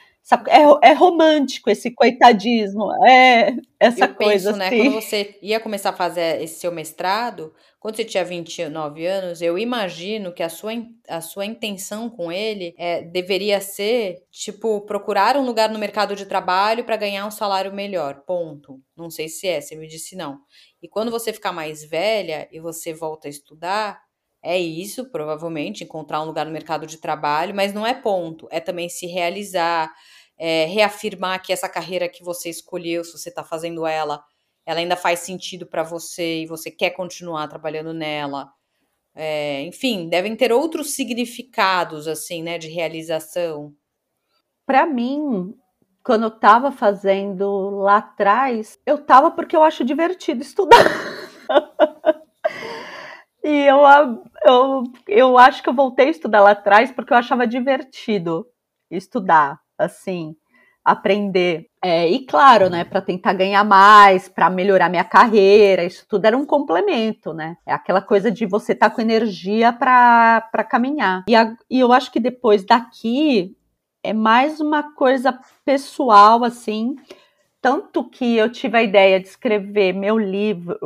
É, 0.49 0.91
é 0.91 0.93
romântico 0.93 1.71
esse 1.71 1.91
coitadismo, 1.91 2.93
é 3.05 3.57
essa 3.79 4.05
Eu 4.05 4.15
coisa 4.15 4.53
penso, 4.53 4.59
né, 4.59 4.67
assim. 4.67 4.79
Quando 4.79 4.93
você 4.93 5.39
ia 5.43 5.59
começar 5.59 5.91
a 5.91 5.97
fazer 5.97 6.43
esse 6.43 6.61
seu 6.61 6.71
mestrado, 6.71 7.53
quando 7.81 7.97
você 7.97 8.05
tinha 8.05 8.25
29 8.25 9.07
anos, 9.07 9.41
eu 9.41 9.59
imagino 9.59 10.33
que 10.33 10.43
a 10.43 10.49
sua, 10.50 10.73
a 11.09 11.21
sua 11.21 11.47
intenção 11.47 12.11
com 12.11 12.31
ele 12.31 12.75
é, 12.77 13.03
deveria 13.03 13.61
ser, 13.61 14.23
tipo, 14.31 14.83
procurar 14.83 15.37
um 15.37 15.47
lugar 15.47 15.71
no 15.71 15.79
mercado 15.79 16.15
de 16.15 16.27
trabalho 16.27 16.85
para 16.85 16.97
ganhar 16.97 17.27
um 17.27 17.31
salário 17.31 17.73
melhor. 17.73 18.23
Ponto. 18.27 18.81
Não 18.95 19.11
sei 19.11 19.29
se 19.29 19.49
é, 19.49 19.61
você 19.61 19.75
me 19.77 19.89
disse 19.89 20.15
não. 20.15 20.41
E 20.83 20.89
quando 20.89 21.11
você 21.11 21.33
ficar 21.33 21.53
mais 21.53 21.83
velha 21.83 22.47
e 22.53 22.61
você 22.61 22.93
volta 22.93 23.29
a 23.29 23.31
estudar, 23.31 24.00
é 24.42 24.59
isso, 24.59 25.11
provavelmente, 25.11 25.85
encontrar 25.85 26.23
um 26.23 26.26
lugar 26.26 26.47
no 26.47 26.52
mercado 26.52 26.87
de 26.87 26.97
trabalho, 26.99 27.54
mas 27.54 27.75
não 27.75 27.87
é 27.87 27.94
ponto. 27.94 28.49
É 28.50 28.59
também 28.61 28.88
se 28.88 29.06
realizar, 29.06 29.92
é, 30.38 30.64
reafirmar 30.64 31.42
que 31.42 31.52
essa 31.52 31.68
carreira 31.68 32.09
que 32.09 32.25
você 32.25 32.49
escolheu, 32.49 33.04
se 33.04 33.12
você 33.12 33.28
está 33.28 33.44
fazendo 33.44 33.87
ela, 33.87 34.23
ela 34.64 34.80
ainda 34.80 34.97
faz 34.97 35.20
sentido 35.20 35.66
para 35.66 35.82
você 35.82 36.42
e 36.42 36.47
você 36.47 36.70
quer 36.70 36.90
continuar 36.90 37.49
trabalhando 37.49 37.92
nela. 37.92 38.50
É, 39.14 39.62
enfim, 39.62 40.09
devem 40.09 40.37
ter 40.37 40.52
outros 40.52 40.94
significados, 40.94 42.09
assim, 42.09 42.42
né, 42.42 42.56
de 42.59 42.68
realização. 42.68 43.75
Para 44.64 44.87
mim, 44.87 45.54
quando 46.04 46.23
eu 46.25 46.28
estava 46.28 46.73
fazendo 46.73 47.70
lá 47.80 47.99
atrás, 47.99 48.78
eu 48.87 48.97
estava 48.97 49.30
porque 49.30 49.56
eu 49.56 49.62
acho 49.62 49.85
divertido 49.85 50.42
estudar. 50.42 50.78
E 53.42 53.66
eu, 53.66 53.80
eu, 54.44 54.82
eu 55.09 55.38
acho 55.38 55.62
que 55.62 55.68
eu 55.68 55.75
voltei 55.75 56.09
a 56.09 56.11
estudar 56.11 56.40
lá 56.42 56.50
atrás 56.50 56.92
porque 56.92 57.12
eu 57.12 57.16
achava 57.16 57.47
divertido 57.47 58.47
estudar, 58.90 59.59
assim, 59.78 60.37
aprender. 60.85 61.66
É, 61.82 62.09
e 62.09 62.26
claro, 62.26 62.68
né, 62.68 62.85
para 62.85 63.00
tentar 63.00 63.32
ganhar 63.32 63.64
mais, 63.64 64.28
para 64.28 64.50
melhorar 64.50 64.90
minha 64.90 65.04
carreira, 65.04 65.85
isso 65.85 66.04
tudo 66.09 66.25
era 66.26 66.37
um 66.37 66.44
complemento, 66.44 67.32
né? 67.32 67.56
É 67.64 67.73
aquela 67.73 68.02
coisa 68.02 68.30
de 68.30 68.44
você 68.44 68.73
estar 68.73 68.90
tá 68.90 68.94
com 68.94 69.00
energia 69.00 69.73
para 69.73 70.64
caminhar. 70.68 71.25
E, 71.28 71.35
a, 71.35 71.54
e 71.70 71.80
eu 71.80 71.92
acho 71.92 72.11
que 72.11 72.20
depois 72.20 72.64
daqui 72.64 73.56
é 74.02 74.12
mais 74.12 74.61
uma 74.61 74.94
coisa 74.94 75.38
pessoal, 75.64 76.44
assim, 76.44 76.97
tanto 77.61 78.09
que 78.09 78.37
eu 78.37 78.50
tive 78.50 78.79
a 78.79 78.83
ideia 78.83 79.21
de 79.21 79.29
escrever 79.29 79.93
meu 79.93 80.19
livro, 80.19 80.79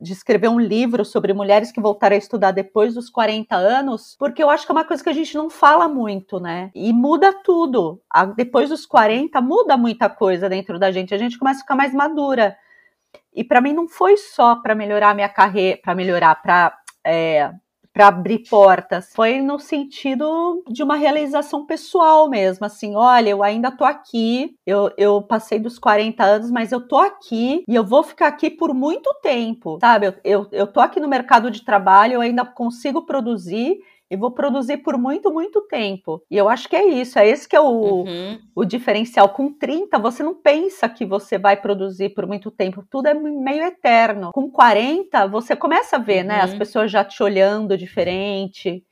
de 0.00 0.12
escrever 0.12 0.48
um 0.48 0.58
livro 0.58 1.04
sobre 1.04 1.34
mulheres 1.34 1.70
que 1.70 1.80
voltaram 1.80 2.16
a 2.16 2.18
estudar 2.18 2.50
depois 2.50 2.94
dos 2.94 3.10
40 3.10 3.54
anos, 3.54 4.16
porque 4.18 4.42
eu 4.42 4.48
acho 4.48 4.64
que 4.64 4.72
é 4.72 4.74
uma 4.74 4.84
coisa 4.84 5.02
que 5.02 5.10
a 5.10 5.14
gente 5.14 5.34
não 5.34 5.50
fala 5.50 5.86
muito, 5.86 6.40
né? 6.40 6.70
E 6.74 6.92
muda 6.92 7.32
tudo. 7.32 8.00
Depois 8.36 8.70
dos 8.70 8.86
40, 8.86 9.38
muda 9.42 9.76
muita 9.76 10.08
coisa 10.08 10.48
dentro 10.48 10.78
da 10.78 10.90
gente. 10.90 11.14
A 11.14 11.18
gente 11.18 11.38
começa 11.38 11.60
a 11.60 11.62
ficar 11.62 11.76
mais 11.76 11.92
madura. 11.92 12.56
E 13.34 13.44
para 13.44 13.60
mim 13.60 13.74
não 13.74 13.86
foi 13.86 14.16
só 14.16 14.56
para 14.56 14.74
melhorar 14.74 15.14
minha 15.14 15.28
carreira, 15.28 15.78
para 15.82 15.94
melhorar, 15.94 16.40
para 16.40 16.74
é, 17.04 17.52
para 17.94 18.08
abrir 18.08 18.40
portas. 18.50 19.12
Foi 19.14 19.40
no 19.40 19.60
sentido 19.60 20.64
de 20.68 20.82
uma 20.82 20.96
realização 20.96 21.64
pessoal 21.64 22.28
mesmo, 22.28 22.66
assim, 22.66 22.96
olha, 22.96 23.30
eu 23.30 23.42
ainda 23.42 23.70
tô 23.70 23.84
aqui, 23.84 24.56
eu, 24.66 24.90
eu 24.98 25.22
passei 25.22 25.60
dos 25.60 25.78
40 25.78 26.24
anos, 26.24 26.50
mas 26.50 26.72
eu 26.72 26.86
tô 26.86 26.98
aqui 26.98 27.62
e 27.68 27.74
eu 27.74 27.84
vou 27.84 28.02
ficar 28.02 28.26
aqui 28.26 28.50
por 28.50 28.74
muito 28.74 29.14
tempo, 29.22 29.78
sabe? 29.80 30.06
Eu, 30.08 30.14
eu, 30.24 30.48
eu 30.50 30.66
tô 30.66 30.80
aqui 30.80 30.98
no 30.98 31.06
mercado 31.06 31.52
de 31.52 31.64
trabalho, 31.64 32.14
eu 32.14 32.20
ainda 32.20 32.44
consigo 32.44 33.06
produzir 33.06 33.78
e 34.14 34.16
vou 34.16 34.30
produzir 34.30 34.78
por 34.78 34.96
muito, 34.96 35.32
muito 35.32 35.60
tempo. 35.62 36.22
E 36.30 36.36
eu 36.36 36.48
acho 36.48 36.68
que 36.68 36.76
é 36.76 36.86
isso, 36.86 37.18
é 37.18 37.28
esse 37.28 37.48
que 37.48 37.56
é 37.56 37.60
o, 37.60 38.04
uhum. 38.04 38.38
o 38.54 38.64
diferencial. 38.64 39.28
Com 39.28 39.52
30, 39.52 39.98
você 39.98 40.22
não 40.22 40.34
pensa 40.34 40.88
que 40.88 41.04
você 41.04 41.36
vai 41.36 41.56
produzir 41.56 42.10
por 42.10 42.26
muito 42.26 42.50
tempo, 42.50 42.84
tudo 42.88 43.08
é 43.08 43.14
meio 43.14 43.64
eterno. 43.64 44.30
Com 44.32 44.50
40, 44.50 45.26
você 45.26 45.54
começa 45.54 45.96
a 45.96 45.98
ver, 45.98 46.22
uhum. 46.22 46.28
né, 46.28 46.40
as 46.40 46.52
uhum. 46.52 46.58
pessoas 46.58 46.90
já 46.90 47.04
te 47.04 47.22
olhando 47.22 47.76
diferente. 47.76 48.82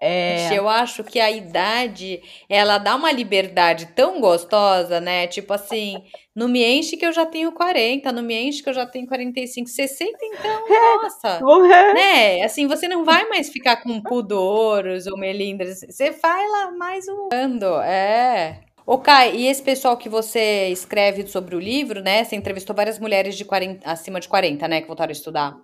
É... 0.00 0.56
Eu 0.56 0.68
acho 0.68 1.02
que 1.02 1.18
a 1.18 1.30
idade, 1.30 2.22
ela 2.48 2.78
dá 2.78 2.94
uma 2.94 3.10
liberdade 3.10 3.86
tão 3.94 4.20
gostosa, 4.20 5.00
né? 5.00 5.26
Tipo 5.26 5.52
assim, 5.52 6.04
não 6.34 6.48
me 6.48 6.64
enche 6.64 6.96
que 6.96 7.04
eu 7.04 7.12
já 7.12 7.26
tenho 7.26 7.52
40, 7.52 8.12
não 8.12 8.22
me 8.22 8.34
enche 8.34 8.62
que 8.62 8.68
eu 8.68 8.74
já 8.74 8.86
tenho 8.86 9.06
45, 9.06 9.68
60, 9.68 10.10
então, 10.22 10.66
é, 10.68 10.96
nossa. 10.96 11.40
É. 11.74 11.94
Né? 11.94 12.42
Assim, 12.42 12.66
você 12.66 12.86
não 12.86 13.04
vai 13.04 13.28
mais 13.28 13.48
ficar 13.48 13.82
com 13.82 14.00
pudoros 14.00 15.06
ou 15.06 15.18
melindres, 15.18 15.80
você 15.80 16.10
vai 16.12 16.46
lá 16.48 16.70
mais 16.70 17.06
um 17.08 17.28
ano, 17.32 17.80
é. 17.80 18.60
Ô, 18.86 18.96
Kai, 18.96 19.36
e 19.36 19.46
esse 19.46 19.62
pessoal 19.62 19.98
que 19.98 20.08
você 20.08 20.68
escreve 20.68 21.26
sobre 21.26 21.54
o 21.54 21.60
livro, 21.60 22.00
né? 22.00 22.24
Você 22.24 22.34
entrevistou 22.34 22.74
várias 22.74 22.98
mulheres 22.98 23.36
de 23.36 23.44
40, 23.44 23.86
acima 23.86 24.18
de 24.18 24.26
40, 24.26 24.66
né? 24.66 24.80
Que 24.80 24.86
voltaram 24.86 25.10
a 25.10 25.12
estudar. 25.12 25.58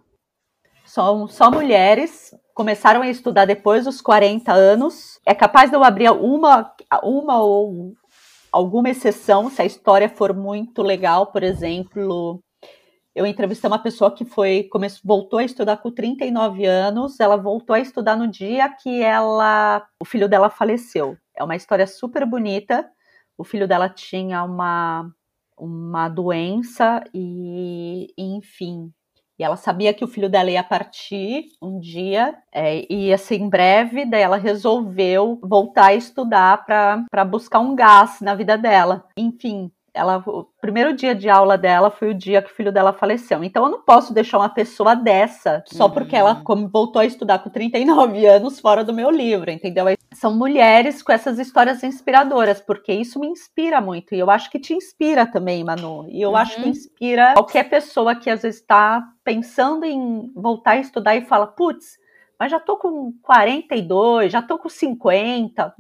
São 0.85 1.27
só 1.27 1.51
mulheres, 1.51 2.35
começaram 2.55 3.03
a 3.03 3.09
estudar 3.09 3.45
depois 3.45 3.85
dos 3.85 4.01
40 4.01 4.53
anos. 4.53 5.21
É 5.27 5.35
capaz 5.35 5.71
de 5.71 5.77
eu 5.77 5.85
abrir 5.85 6.11
uma, 6.11 6.73
uma 7.03 7.43
ou 7.43 7.93
alguma 8.53 8.89
exceção, 8.89 9.51
se 9.51 9.61
a 9.61 9.65
história 9.65 10.09
for 10.09 10.33
muito 10.33 10.81
legal, 10.81 11.27
por 11.27 11.43
exemplo, 11.43 12.41
eu 13.13 13.27
entrevistei 13.27 13.69
uma 13.69 13.81
pessoa 13.81 14.15
que 14.15 14.25
foi 14.25 14.65
começou, 14.71 15.01
voltou 15.05 15.41
a 15.41 15.45
estudar 15.45 15.79
com 15.79 15.91
39 15.91 16.65
anos, 16.65 17.19
ela 17.19 17.37
voltou 17.37 17.75
a 17.75 17.81
estudar 17.81 18.17
no 18.17 18.29
dia 18.29 18.69
que 18.69 19.03
ela 19.03 19.85
o 20.01 20.05
filho 20.05 20.29
dela 20.29 20.49
faleceu. 20.51 21.17
É 21.37 21.43
uma 21.43 21.57
história 21.57 21.87
super 21.87 22.25
bonita. 22.25 22.89
O 23.37 23.43
filho 23.43 23.67
dela 23.67 23.89
tinha 23.89 24.45
uma 24.45 25.11
uma 25.59 26.09
doença 26.09 27.03
e, 27.13 28.13
e 28.19 28.37
enfim, 28.37 28.93
e 29.39 29.43
ela 29.43 29.57
sabia 29.57 29.93
que 29.93 30.05
o 30.05 30.09
filho 30.09 30.29
dela 30.29 30.51
ia 30.51 30.63
partir 30.63 31.47
um 31.61 31.79
dia, 31.79 32.37
é, 32.53 32.93
ia 32.93 33.19
ser 33.19 33.37
em 33.37 33.49
breve, 33.49 34.05
daí 34.05 34.23
ela 34.23 34.37
resolveu 34.37 35.41
voltar 35.43 35.87
a 35.87 35.95
estudar 35.95 36.65
para 36.65 37.25
buscar 37.25 37.59
um 37.59 37.75
gás 37.75 38.21
na 38.21 38.35
vida 38.35 38.57
dela. 38.57 39.05
Enfim, 39.17 39.71
ela, 39.95 40.23
o 40.27 40.45
primeiro 40.61 40.93
dia 40.93 41.15
de 41.15 41.31
aula 41.31 41.57
dela 41.57 41.89
foi 41.89 42.11
o 42.11 42.15
dia 42.15 42.43
que 42.43 42.51
o 42.51 42.55
filho 42.55 42.73
dela 42.73 42.93
faleceu. 42.93 43.45
Então 43.45 43.65
eu 43.65 43.71
não 43.71 43.81
posso 43.81 44.13
deixar 44.13 44.39
uma 44.39 44.49
pessoa 44.49 44.97
dessa 44.97 45.63
só 45.67 45.89
porque 45.89 46.17
ela 46.17 46.35
uhum. 46.35 46.45
como 46.45 46.69
voltou 46.69 47.01
a 47.01 47.07
estudar 47.07 47.39
com 47.39 47.49
39 47.49 48.27
anos 48.27 48.59
fora 48.59 48.83
do 48.83 48.93
meu 48.93 49.09
livro, 49.09 49.51
entendeu? 49.51 49.87
São 50.13 50.35
mulheres 50.35 51.01
com 51.01 51.13
essas 51.13 51.39
histórias 51.39 51.83
inspiradoras, 51.85 52.61
porque 52.61 52.93
isso 52.93 53.21
me 53.21 53.29
inspira 53.29 53.81
muito. 53.81 54.15
E 54.15 54.19
eu 54.19 54.31
acho 54.31 54.51
que 54.51 54.59
te 54.59 54.75
inspira 54.75 55.27
também, 55.27 55.63
Manu. 55.63 56.07
E 56.09 56.21
eu 56.21 56.31
uhum. 56.31 56.37
acho 56.37 56.57
que 56.57 56.63
uhum. 56.63 56.69
inspira 56.71 57.35
qualquer 57.35 57.69
pessoa 57.71 58.17
que 58.17 58.29
às 58.29 58.43
vezes 58.43 58.61
está 58.61 59.03
pensando 59.23 59.85
em 59.85 60.33
voltar 60.35 60.73
a 60.73 60.81
estudar 60.81 61.15
e 61.15 61.25
fala, 61.25 61.47
putz, 61.47 61.99
mas 62.39 62.51
já 62.51 62.59
tô 62.59 62.77
com 62.77 63.13
42, 63.23 64.33
já 64.33 64.43
tô 64.43 64.59
com 64.59 64.69
50, 64.69 65.73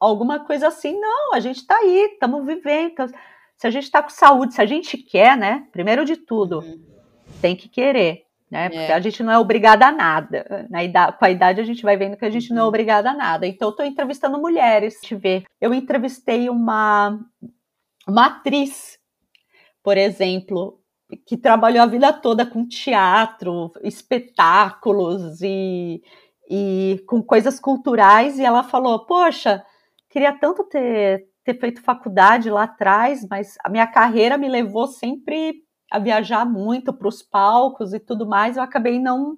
alguma 0.00 0.40
coisa 0.40 0.68
assim. 0.68 0.98
Não, 0.98 1.34
a 1.34 1.40
gente 1.40 1.58
está 1.58 1.76
aí, 1.76 2.10
estamos 2.12 2.44
vivendo. 2.44 3.06
Se 3.56 3.66
a 3.66 3.70
gente 3.70 3.84
está 3.84 4.02
com 4.02 4.10
saúde, 4.10 4.54
se 4.54 4.62
a 4.62 4.66
gente 4.66 4.96
quer, 4.96 5.36
né? 5.36 5.66
Primeiro 5.72 6.04
de 6.04 6.16
tudo, 6.16 6.60
uhum. 6.60 6.80
tem 7.40 7.56
que 7.56 7.68
querer, 7.68 8.24
né? 8.50 8.68
Porque 8.68 8.92
é. 8.92 8.94
a 8.94 9.00
gente 9.00 9.22
não 9.22 9.32
é 9.32 9.38
obrigada 9.38 9.86
a 9.86 9.92
nada. 9.92 10.66
Na 10.70 10.84
idade, 10.84 11.18
com 11.18 11.24
a 11.24 11.30
idade 11.30 11.60
a 11.60 11.64
gente 11.64 11.82
vai 11.82 11.96
vendo 11.96 12.16
que 12.16 12.24
a 12.24 12.30
gente 12.30 12.50
uhum. 12.50 12.56
não 12.56 12.62
é 12.62 12.64
uhum. 12.64 12.68
obrigada 12.68 13.10
a 13.10 13.14
nada. 13.14 13.46
Então, 13.46 13.68
eu 13.68 13.70
estou 13.70 13.84
entrevistando 13.84 14.38
mulheres. 14.38 15.00
Te 15.00 15.14
ver. 15.14 15.44
Eu 15.60 15.74
entrevistei 15.74 16.48
uma, 16.48 17.18
uma 18.06 18.26
atriz, 18.26 18.98
por 19.82 19.96
exemplo, 19.96 20.80
que 21.26 21.36
trabalhou 21.36 21.82
a 21.82 21.86
vida 21.86 22.12
toda 22.12 22.44
com 22.44 22.66
teatro, 22.66 23.72
espetáculos 23.82 25.40
e, 25.42 26.02
e 26.50 27.02
com 27.06 27.22
coisas 27.22 27.58
culturais, 27.58 28.38
e 28.38 28.44
ela 28.44 28.62
falou: 28.62 29.06
Poxa, 29.06 29.64
queria 30.08 30.32
tanto 30.38 30.64
ter, 30.64 31.26
ter 31.44 31.58
feito 31.58 31.82
faculdade 31.82 32.50
lá 32.50 32.64
atrás, 32.64 33.26
mas 33.28 33.56
a 33.64 33.68
minha 33.68 33.86
carreira 33.86 34.38
me 34.38 34.48
levou 34.48 34.86
sempre 34.86 35.62
a 35.90 35.98
viajar 35.98 36.44
muito 36.44 36.92
para 36.92 37.08
os 37.08 37.22
palcos 37.22 37.94
e 37.94 37.98
tudo 37.98 38.26
mais, 38.26 38.56
eu 38.56 38.62
acabei 38.62 38.98
não 38.98 39.36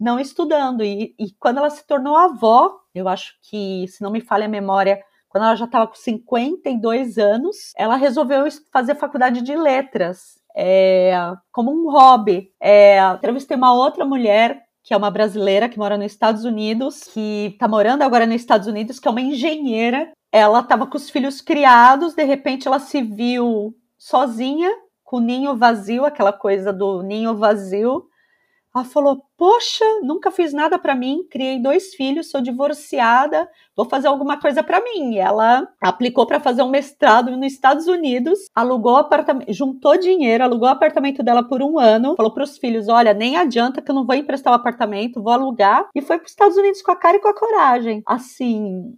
não 0.00 0.18
estudando. 0.18 0.82
E, 0.82 1.14
e, 1.18 1.30
quando 1.38 1.58
ela 1.58 1.68
se 1.68 1.86
tornou 1.86 2.16
avó, 2.16 2.74
eu 2.94 3.06
acho 3.06 3.34
que, 3.42 3.86
se 3.86 4.02
não 4.02 4.10
me 4.10 4.22
falha 4.22 4.46
a 4.46 4.48
memória, 4.48 4.98
quando 5.28 5.44
ela 5.44 5.54
já 5.54 5.66
estava 5.66 5.86
com 5.86 5.94
52 5.94 7.18
anos, 7.18 7.72
ela 7.76 7.96
resolveu 7.96 8.46
fazer 8.72 8.94
faculdade 8.94 9.42
de 9.42 9.54
letras. 9.54 10.40
É, 10.56 11.12
como 11.52 11.70
um 11.70 11.92
hobby. 11.92 12.50
É, 12.58 12.98
entrevistei 13.12 13.56
uma 13.56 13.72
outra 13.74 14.04
mulher 14.04 14.60
que 14.82 14.94
é 14.94 14.96
uma 14.96 15.10
brasileira 15.10 15.68
que 15.68 15.78
mora 15.78 15.96
nos 15.96 16.12
Estados 16.12 16.44
Unidos, 16.44 17.04
que 17.04 17.50
está 17.52 17.68
morando 17.68 18.02
agora 18.02 18.26
nos 18.26 18.36
Estados 18.36 18.66
Unidos, 18.66 18.98
que 18.98 19.06
é 19.06 19.10
uma 19.10 19.20
engenheira. 19.20 20.10
Ela 20.32 20.60
estava 20.60 20.86
com 20.86 20.96
os 20.96 21.10
filhos 21.10 21.40
criados, 21.40 22.14
de 22.14 22.24
repente 22.24 22.66
ela 22.66 22.78
se 22.78 23.02
viu 23.02 23.74
sozinha, 23.98 24.70
com 25.04 25.16
o 25.16 25.20
ninho 25.20 25.56
vazio, 25.56 26.04
aquela 26.04 26.32
coisa 26.32 26.72
do 26.72 27.02
ninho 27.02 27.36
vazio, 27.36 28.04
ela 28.74 28.84
falou: 28.84 29.24
Poxa, 29.36 29.84
nunca 30.02 30.30
fiz 30.30 30.52
nada 30.52 30.78
para 30.78 30.94
mim, 30.94 31.26
criei 31.28 31.60
dois 31.60 31.94
filhos, 31.94 32.30
sou 32.30 32.40
divorciada, 32.40 33.48
vou 33.76 33.88
fazer 33.88 34.06
alguma 34.06 34.40
coisa 34.40 34.62
para 34.62 34.80
mim. 34.80 35.18
Ela 35.18 35.68
aplicou 35.80 36.24
para 36.26 36.38
fazer 36.38 36.62
um 36.62 36.70
mestrado 36.70 37.36
nos 37.36 37.52
Estados 37.52 37.86
Unidos, 37.88 38.38
alugou 38.54 38.96
apartamento, 38.96 39.52
juntou 39.52 39.98
dinheiro, 39.98 40.44
alugou 40.44 40.68
o 40.68 40.72
apartamento 40.72 41.22
dela 41.22 41.42
por 41.42 41.62
um 41.62 41.78
ano, 41.78 42.14
falou 42.16 42.32
para 42.32 42.44
os 42.44 42.58
filhos: 42.58 42.88
Olha, 42.88 43.12
nem 43.12 43.36
adianta 43.36 43.82
que 43.82 43.90
eu 43.90 43.94
não 43.94 44.06
vou 44.06 44.14
emprestar 44.14 44.52
o 44.52 44.56
apartamento, 44.56 45.22
vou 45.22 45.32
alugar. 45.32 45.88
E 45.94 46.00
foi 46.00 46.18
para 46.18 46.26
os 46.26 46.30
Estados 46.30 46.56
Unidos 46.56 46.80
com 46.80 46.92
a 46.92 46.96
cara 46.96 47.16
e 47.16 47.20
com 47.20 47.28
a 47.28 47.34
coragem. 47.34 48.02
Assim. 48.06 48.94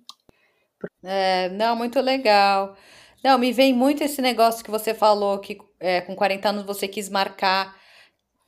É, 1.02 1.48
não, 1.50 1.76
muito 1.76 1.98
legal. 2.00 2.76
Não, 3.24 3.38
me 3.38 3.52
vem 3.52 3.72
muito 3.72 4.02
esse 4.02 4.20
negócio 4.20 4.64
que 4.64 4.70
você 4.70 4.92
falou 4.92 5.38
que 5.38 5.56
é, 5.80 6.00
com 6.00 6.14
40 6.14 6.48
anos 6.48 6.62
você 6.64 6.88
quis 6.88 7.08
marcar 7.08 7.80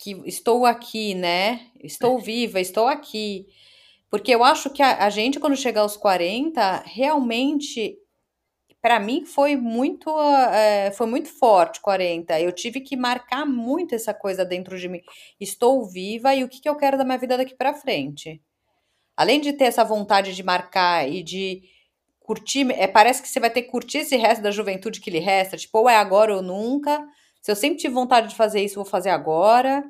que 0.05 0.23
estou 0.27 0.67
aqui, 0.67 1.15
né? 1.15 1.69
Estou 1.83 2.19
viva, 2.19 2.61
estou 2.61 2.87
aqui. 2.87 3.47
Porque 4.11 4.35
eu 4.35 4.45
acho 4.45 4.69
que 4.69 4.83
a, 4.83 5.07
a 5.07 5.11
gente, 5.11 5.41
quando 5.41 5.57
chegar 5.57 5.81
aos 5.81 5.97
40, 5.97 6.83
realmente, 6.85 7.97
para 8.83 9.01
mim, 9.01 9.25
foi 9.25 9.57
muito, 9.57 10.11
é, 10.53 10.91
foi 10.91 11.07
muito 11.07 11.31
forte 11.31 11.81
40. 11.81 12.39
Eu 12.39 12.53
tive 12.53 12.83
que 12.83 12.97
marcar 12.97 13.47
muito 13.47 13.95
essa 13.95 14.13
coisa 14.13 14.45
dentro 14.45 14.79
de 14.79 14.89
mim. 14.91 15.01
Estou 15.41 15.87
viva 15.89 16.35
e 16.35 16.45
o 16.45 16.49
que, 16.49 16.61
que 16.61 16.69
eu 16.69 16.77
quero 16.77 16.99
da 16.99 17.05
minha 17.05 17.17
vida 17.17 17.39
daqui 17.39 17.55
para 17.55 17.73
frente. 17.73 18.43
Além 19.17 19.41
de 19.41 19.55
ter 19.55 19.65
essa 19.65 19.85
vontade 19.85 20.35
de 20.35 20.43
marcar 20.43 21.09
e 21.09 21.23
de 21.23 21.63
curtir, 22.21 22.71
é, 22.73 22.87
parece 22.87 23.23
que 23.23 23.29
você 23.29 23.41
vai 23.41 23.51
ter 23.51 23.63
que 23.63 23.71
curtir 23.71 23.99
esse 23.99 24.17
resto 24.17 24.43
da 24.43 24.51
juventude 24.51 25.01
que 25.01 25.11
lhe 25.11 25.19
resta, 25.21 25.57
tipo, 25.57 25.79
ou 25.79 25.89
é 25.89 25.97
agora 25.97 26.37
ou 26.37 26.43
nunca. 26.43 27.03
Se 27.41 27.51
eu 27.51 27.57
sempre 27.57 27.79
tive 27.79 27.95
vontade 27.95 28.29
de 28.29 28.35
fazer 28.35 28.63
isso, 28.63 28.77
vou 28.77 28.85
fazer 28.85 29.11
agora. 29.11 29.85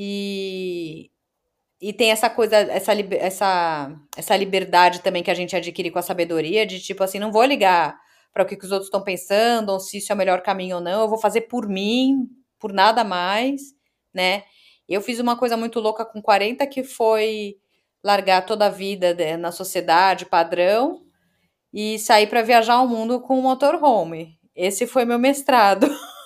E, 0.00 1.10
e 1.80 1.92
tem 1.92 2.12
essa 2.12 2.30
coisa, 2.30 2.56
essa, 2.56 2.92
essa, 2.92 3.92
essa 4.16 4.36
liberdade 4.36 5.00
também 5.00 5.24
que 5.24 5.30
a 5.30 5.34
gente 5.34 5.56
adquire 5.56 5.90
com 5.90 5.98
a 5.98 6.02
sabedoria, 6.02 6.64
de 6.64 6.78
tipo 6.78 7.02
assim, 7.02 7.18
não 7.18 7.32
vou 7.32 7.44
ligar 7.44 7.98
para 8.32 8.44
o 8.44 8.46
que, 8.46 8.56
que 8.56 8.64
os 8.64 8.70
outros 8.70 8.86
estão 8.86 9.02
pensando, 9.02 9.70
ou 9.70 9.80
se 9.80 9.98
isso 9.98 10.12
é 10.12 10.14
o 10.14 10.18
melhor 10.18 10.40
caminho 10.40 10.76
ou 10.76 10.82
não, 10.82 11.00
eu 11.00 11.08
vou 11.08 11.18
fazer 11.18 11.42
por 11.42 11.68
mim, 11.68 12.28
por 12.60 12.72
nada 12.72 13.02
mais, 13.02 13.60
né? 14.14 14.44
Eu 14.88 15.02
fiz 15.02 15.18
uma 15.18 15.36
coisa 15.36 15.56
muito 15.56 15.80
louca 15.80 16.04
com 16.04 16.22
40 16.22 16.64
que 16.68 16.84
foi 16.84 17.56
largar 18.02 18.46
toda 18.46 18.66
a 18.66 18.70
vida 18.70 19.16
na 19.36 19.50
sociedade 19.50 20.26
padrão 20.26 21.02
e 21.74 21.98
sair 21.98 22.28
para 22.28 22.42
viajar 22.42 22.80
o 22.80 22.86
mundo 22.86 23.20
com 23.20 23.36
um 23.36 23.42
motorhome. 23.42 24.38
Esse 24.54 24.86
foi 24.86 25.04
meu 25.04 25.18
mestrado. 25.18 25.88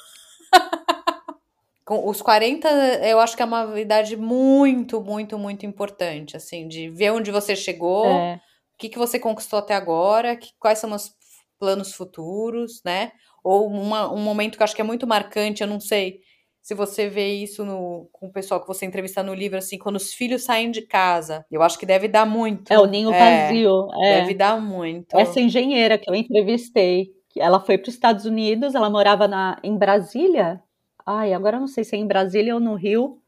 com 1.84 2.08
os 2.08 2.22
40, 2.22 2.68
eu 3.04 3.18
acho 3.18 3.36
que 3.36 3.42
é 3.42 3.46
uma 3.46 3.78
idade 3.80 4.16
muito, 4.16 5.00
muito, 5.00 5.38
muito 5.38 5.66
importante, 5.66 6.36
assim, 6.36 6.68
de 6.68 6.88
ver 6.88 7.10
onde 7.10 7.30
você 7.30 7.56
chegou, 7.56 8.06
é. 8.06 8.40
o 8.74 8.78
que, 8.78 8.88
que 8.88 8.98
você 8.98 9.18
conquistou 9.18 9.58
até 9.58 9.74
agora, 9.74 10.36
que, 10.36 10.50
quais 10.58 10.78
são 10.78 10.92
os 10.92 11.10
planos 11.58 11.94
futuros, 11.94 12.80
né? 12.84 13.12
Ou 13.42 13.66
uma, 13.66 14.12
um 14.12 14.20
momento 14.20 14.56
que 14.56 14.62
eu 14.62 14.64
acho 14.64 14.74
que 14.74 14.80
é 14.80 14.84
muito 14.84 15.06
marcante, 15.06 15.62
eu 15.62 15.68
não 15.68 15.80
sei 15.80 16.20
se 16.62 16.74
você 16.74 17.08
vê 17.08 17.34
isso 17.34 17.64
no, 17.64 18.08
com 18.12 18.28
o 18.28 18.32
pessoal 18.32 18.60
que 18.60 18.68
você 18.68 18.86
entrevista 18.86 19.20
no 19.20 19.34
livro, 19.34 19.58
assim, 19.58 19.76
quando 19.76 19.96
os 19.96 20.14
filhos 20.14 20.44
saem 20.44 20.70
de 20.70 20.82
casa. 20.82 21.44
Eu 21.50 21.60
acho 21.60 21.76
que 21.76 21.84
deve 21.84 22.06
dar 22.06 22.24
muito. 22.24 22.72
É, 22.72 22.78
o 22.78 22.86
ninho 22.86 23.12
é, 23.12 23.46
vazio. 23.48 23.88
É. 24.00 24.20
Deve 24.20 24.34
dar 24.34 24.60
muito. 24.60 25.18
Essa 25.18 25.40
engenheira 25.40 25.98
que 25.98 26.08
eu 26.08 26.14
entrevistei, 26.14 27.08
ela 27.36 27.58
foi 27.58 27.76
para 27.76 27.88
os 27.88 27.94
Estados 27.94 28.24
Unidos, 28.24 28.76
ela 28.76 28.88
morava 28.88 29.26
na, 29.26 29.58
em 29.64 29.76
Brasília. 29.76 30.62
Ai, 31.06 31.32
agora 31.32 31.56
eu 31.56 31.60
não 31.60 31.66
sei 31.68 31.84
se 31.84 31.96
é 31.96 31.98
em 31.98 32.06
Brasília 32.06 32.54
ou 32.54 32.60
no 32.60 32.74
Rio. 32.74 33.18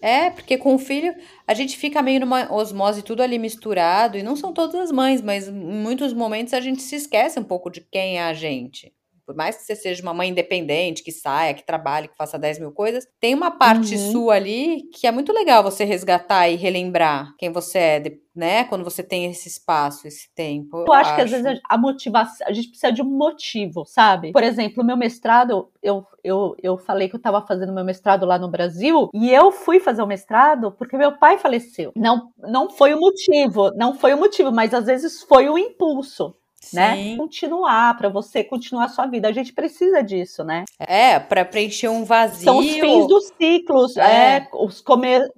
É, 0.00 0.30
porque 0.30 0.56
com 0.56 0.74
o 0.74 0.78
filho 0.78 1.14
a 1.46 1.54
gente 1.54 1.76
fica 1.76 2.02
meio 2.02 2.20
numa 2.20 2.52
osmose 2.52 3.02
tudo 3.02 3.22
ali 3.22 3.38
misturado, 3.38 4.16
e 4.16 4.22
não 4.22 4.34
são 4.34 4.52
todas 4.52 4.74
as 4.74 4.90
mães, 4.90 5.20
mas 5.20 5.48
em 5.48 5.52
muitos 5.52 6.12
momentos 6.12 6.54
a 6.54 6.60
gente 6.60 6.82
se 6.82 6.96
esquece 6.96 7.38
um 7.38 7.44
pouco 7.44 7.70
de 7.70 7.82
quem 7.82 8.18
é 8.18 8.22
a 8.22 8.32
gente 8.32 8.92
por 9.28 9.36
mais 9.36 9.58
que 9.58 9.62
você 9.64 9.76
seja 9.76 10.02
uma 10.02 10.14
mãe 10.14 10.30
independente, 10.30 11.02
que 11.02 11.12
saia, 11.12 11.52
que 11.52 11.62
trabalhe, 11.62 12.08
que 12.08 12.16
faça 12.16 12.38
10 12.38 12.60
mil 12.60 12.72
coisas, 12.72 13.06
tem 13.20 13.34
uma 13.34 13.50
parte 13.50 13.94
uhum. 13.94 14.10
sua 14.10 14.36
ali 14.36 14.84
que 14.90 15.06
é 15.06 15.12
muito 15.12 15.34
legal 15.34 15.62
você 15.62 15.84
resgatar 15.84 16.48
e 16.48 16.56
relembrar 16.56 17.34
quem 17.36 17.52
você 17.52 17.78
é, 17.78 18.02
né? 18.34 18.64
Quando 18.64 18.84
você 18.84 19.02
tem 19.02 19.26
esse 19.26 19.46
espaço, 19.46 20.08
esse 20.08 20.32
tempo. 20.34 20.78
Eu, 20.78 20.86
eu 20.86 20.92
acho, 20.94 21.10
acho, 21.10 21.14
que 21.16 21.20
às 21.20 21.30
vezes 21.30 21.60
a 21.68 21.76
motivação, 21.76 22.46
a 22.46 22.52
gente 22.54 22.68
precisa 22.68 22.90
de 22.90 23.02
um 23.02 23.04
motivo, 23.04 23.84
sabe? 23.84 24.32
Por 24.32 24.42
exemplo, 24.42 24.82
o 24.82 24.86
meu 24.86 24.96
mestrado, 24.96 25.68
eu, 25.82 26.06
eu, 26.24 26.56
eu 26.62 26.78
falei 26.78 27.10
que 27.10 27.14
eu 27.14 27.18
estava 27.18 27.44
fazendo 27.46 27.74
meu 27.74 27.84
mestrado 27.84 28.24
lá 28.24 28.38
no 28.38 28.50
Brasil 28.50 29.10
e 29.12 29.30
eu 29.30 29.52
fui 29.52 29.78
fazer 29.78 30.00
o 30.00 30.06
mestrado 30.06 30.72
porque 30.72 30.96
meu 30.96 31.18
pai 31.18 31.36
faleceu. 31.36 31.92
Não, 31.94 32.32
não 32.38 32.70
foi 32.70 32.94
o 32.94 32.98
motivo, 32.98 33.72
não 33.76 33.92
foi 33.92 34.14
o 34.14 34.18
motivo, 34.18 34.50
mas 34.50 34.72
às 34.72 34.86
vezes 34.86 35.22
foi 35.22 35.50
o 35.50 35.58
impulso 35.58 36.34
né? 36.74 37.16
Continuar, 37.16 37.96
para 37.96 38.08
você 38.08 38.44
continuar 38.44 38.84
a 38.84 38.88
sua 38.88 39.06
vida. 39.06 39.28
A 39.28 39.32
gente 39.32 39.52
precisa 39.52 40.02
disso, 40.02 40.44
né? 40.44 40.64
É, 40.78 41.18
para 41.18 41.44
preencher 41.44 41.88
um 41.88 42.04
vazio. 42.04 42.44
São 42.44 42.58
os 42.58 42.70
fins 42.70 43.06
dos 43.06 43.32
ciclos, 43.40 43.96
é, 43.96 44.36
é 44.36 44.48
os 44.52 44.80
comer 44.80 45.30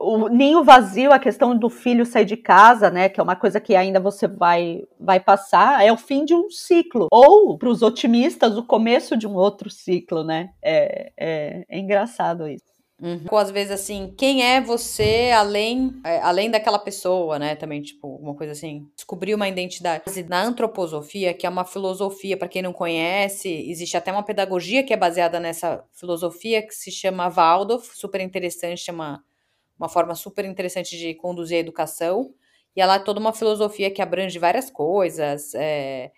o 0.00 0.28
ninho 0.28 0.64
vazio, 0.64 1.12
a 1.12 1.18
questão 1.18 1.54
do 1.54 1.68
filho 1.68 2.06
sair 2.06 2.24
de 2.24 2.36
casa, 2.36 2.90
né, 2.90 3.10
que 3.10 3.20
é 3.20 3.22
uma 3.22 3.36
coisa 3.36 3.60
que 3.60 3.76
ainda 3.76 4.00
você 4.00 4.26
vai 4.26 4.82
vai 4.98 5.20
passar, 5.20 5.84
é 5.84 5.92
o 5.92 5.96
fim 5.96 6.24
de 6.24 6.34
um 6.34 6.48
ciclo. 6.48 7.06
Ou, 7.12 7.58
para 7.58 7.68
os 7.68 7.82
otimistas, 7.82 8.56
o 8.56 8.64
começo 8.64 9.14
de 9.16 9.26
um 9.26 9.34
outro 9.34 9.68
ciclo, 9.68 10.24
né? 10.24 10.50
É, 10.62 11.12
é, 11.18 11.64
é 11.68 11.78
engraçado 11.78 12.48
isso. 12.48 12.64
Uhum. 13.00 13.24
Ou 13.30 13.38
às 13.38 13.50
vezes 13.50 13.72
assim, 13.72 14.12
quem 14.16 14.42
é 14.42 14.60
você 14.60 15.30
além, 15.34 15.98
é, 16.04 16.18
além 16.18 16.50
daquela 16.50 16.78
pessoa, 16.78 17.38
né? 17.38 17.56
Também, 17.56 17.80
tipo, 17.80 18.06
uma 18.16 18.34
coisa 18.34 18.52
assim, 18.52 18.86
descobrir 18.94 19.34
uma 19.34 19.48
identidade. 19.48 20.04
Na 20.28 20.42
antroposofia, 20.42 21.32
que 21.32 21.46
é 21.46 21.48
uma 21.48 21.64
filosofia, 21.64 22.36
para 22.36 22.48
quem 22.48 22.60
não 22.60 22.74
conhece, 22.74 23.48
existe 23.48 23.96
até 23.96 24.12
uma 24.12 24.22
pedagogia 24.22 24.82
que 24.82 24.92
é 24.92 24.96
baseada 24.98 25.40
nessa 25.40 25.82
filosofia 25.92 26.66
que 26.66 26.74
se 26.74 26.90
chama 26.90 27.30
Waldorf, 27.30 27.96
super 27.96 28.20
interessante, 28.20 28.82
chama 28.82 29.24
uma 29.78 29.88
forma 29.88 30.14
super 30.14 30.44
interessante 30.44 30.98
de 30.98 31.14
conduzir 31.14 31.56
a 31.56 31.60
educação. 31.60 32.34
E 32.76 32.82
ela 32.82 32.96
é 32.96 32.98
toda 32.98 33.18
uma 33.18 33.32
filosofia 33.32 33.90
que 33.90 34.02
abrange 34.02 34.38
várias 34.38 34.70
coisas, 34.70 35.54
é, 35.54 36.12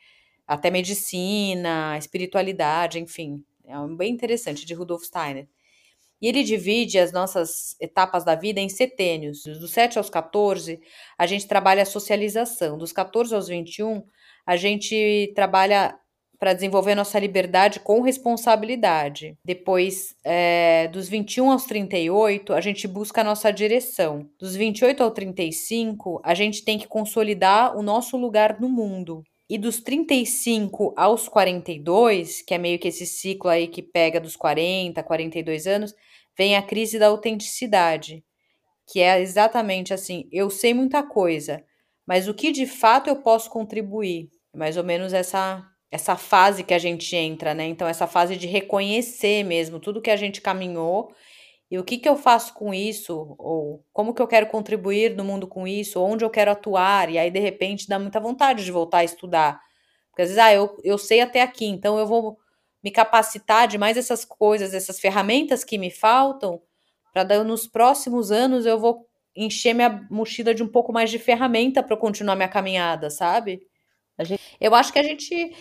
até 0.47 0.69
medicina, 0.69 1.97
espiritualidade, 1.97 2.99
enfim. 2.99 3.43
É 3.65 3.75
bem 3.97 4.13
interessante, 4.13 4.67
de 4.67 4.75
Rudolf 4.75 5.05
Steiner. 5.05 5.47
E 6.23 6.29
ele 6.29 6.45
divide 6.45 7.01
as 7.01 7.11
nossas 7.11 7.77
etapas 7.81 8.25
da 8.25 8.37
vida 8.37 8.61
em 8.61 8.69
setênios. 8.69 9.43
Dos 9.43 9.73
7 9.73 9.99
aos 9.99 10.09
14, 10.09 10.81
a 11.19 11.27
gente 11.27 11.49
trabalha 11.49 11.83
a 11.83 11.87
socialização. 11.87 12.79
Dos 12.79 12.93
14 12.93 13.35
aos 13.35 13.49
21, 13.49 14.05
a 14.47 14.57
gente 14.57 15.33
trabalha 15.35 15.99
para 16.43 16.55
desenvolver 16.55 16.97
nossa 16.97 17.21
liberdade 17.21 17.79
com 17.79 18.01
responsabilidade. 18.01 19.37
Depois, 19.45 20.17
é, 20.25 20.89
dos 20.89 21.09
21 21.09 21.53
aos 21.53 21.67
38, 21.67 22.53
a 22.53 22.61
gente 22.61 22.89
busca 22.89 23.21
a 23.21 23.25
nossa 23.25 23.53
direção. 23.53 24.29
Dos 24.41 24.57
28 24.57 25.05
ao 25.05 25.13
35, 25.13 26.21
a 26.25 26.35
gente 26.35 26.65
tem 26.65 26.79
que 26.79 26.89
consolidar 26.89 27.77
o 27.77 27.83
nosso 27.83 28.17
lugar 28.17 28.61
no 28.61 28.69
mundo. 28.69 29.23
E 29.53 29.59
dos 29.59 29.83
35 29.83 30.95
aos 30.97 31.29
42, 31.29 32.41
que 32.41 32.55
é 32.55 32.59
meio 32.59 32.79
que 32.79 32.89
esse 32.89 33.05
ciclo 33.05 33.51
aí 33.51 33.69
que 33.69 33.83
pega 33.83 34.19
dos 34.19 34.35
40, 34.35 35.03
42 35.03 35.67
anos, 35.67 35.95
vem 36.35 36.57
a 36.57 36.63
crise 36.63 36.99
da 36.99 37.09
autenticidade, 37.09 38.25
que 38.91 39.01
é 39.01 39.21
exatamente 39.21 39.93
assim: 39.93 40.27
eu 40.33 40.49
sei 40.49 40.73
muita 40.73 41.03
coisa, 41.03 41.63
mas 42.07 42.29
o 42.29 42.33
que 42.33 42.51
de 42.51 42.65
fato 42.65 43.11
eu 43.11 43.17
posso 43.17 43.51
contribuir? 43.51 44.31
Mais 44.57 44.79
ou 44.79 44.85
menos 44.85 45.13
essa 45.13 45.63
essa 45.91 46.17
fase 46.17 46.65
que 46.65 46.73
a 46.73 46.79
gente 46.79 47.15
entra, 47.15 47.53
né? 47.53 47.67
Então 47.67 47.87
essa 47.87 48.07
fase 48.07 48.39
de 48.39 48.47
reconhecer 48.47 49.45
mesmo 49.45 49.79
tudo 49.79 50.01
que 50.01 50.11
a 50.11 50.17
gente 50.17 50.41
caminhou 50.41 51.13
e 51.73 51.79
o 51.79 51.85
que 51.85 51.97
que 51.97 52.07
eu 52.07 52.17
faço 52.17 52.53
com 52.53 52.75
isso 52.75 53.35
ou 53.39 53.83
como 53.95 54.13
que 54.13 54.21
eu 54.21 54.27
quero 54.29 54.47
contribuir 54.47 55.17
no 55.17 55.25
mundo 55.25 55.49
com 55.49 55.67
isso, 55.67 56.03
onde 56.03 56.23
eu 56.23 56.29
quero 56.29 56.51
atuar 56.51 57.09
e 57.09 57.17
aí 57.17 57.31
de 57.31 57.41
repente 57.41 57.89
dá 57.89 57.99
muita 57.99 58.21
vontade 58.21 58.63
de 58.63 58.71
voltar 58.71 58.99
a 58.99 59.05
estudar. 59.05 59.59
Porque 60.11 60.21
às 60.21 60.29
vezes, 60.29 60.45
ah, 60.45 60.53
eu, 60.53 60.77
eu 60.85 60.99
sei 60.99 61.23
até 61.23 61.41
aqui, 61.41 61.65
então 61.65 61.99
eu 61.99 62.07
vou 62.07 62.37
me 62.85 62.91
capacitar 62.91 63.67
de 63.67 63.79
mais 63.79 63.97
essas 63.97 64.23
coisas, 64.23 64.75
essas 64.75 65.01
ferramentas 65.01 65.65
que 65.65 65.79
me 65.79 65.91
faltam, 65.91 66.61
para 67.11 67.43
nos 67.43 67.67
próximos 67.67 68.31
anos 68.31 68.67
eu 68.67 68.79
vou 68.79 69.07
encher 69.35 69.73
minha 69.73 70.07
mochila 70.11 70.55
de 70.55 70.63
um 70.63 70.69
pouco 70.69 70.93
mais 70.93 71.11
de 71.11 71.19
ferramenta 71.19 71.83
para 71.83 71.97
continuar 71.97 72.37
minha 72.37 72.51
caminhada, 72.51 73.09
sabe? 73.09 73.63
Gente... 74.21 74.43
Eu 74.61 74.75
acho 74.75 74.93
que 74.93 74.99
a 74.99 75.03
gente 75.03 75.57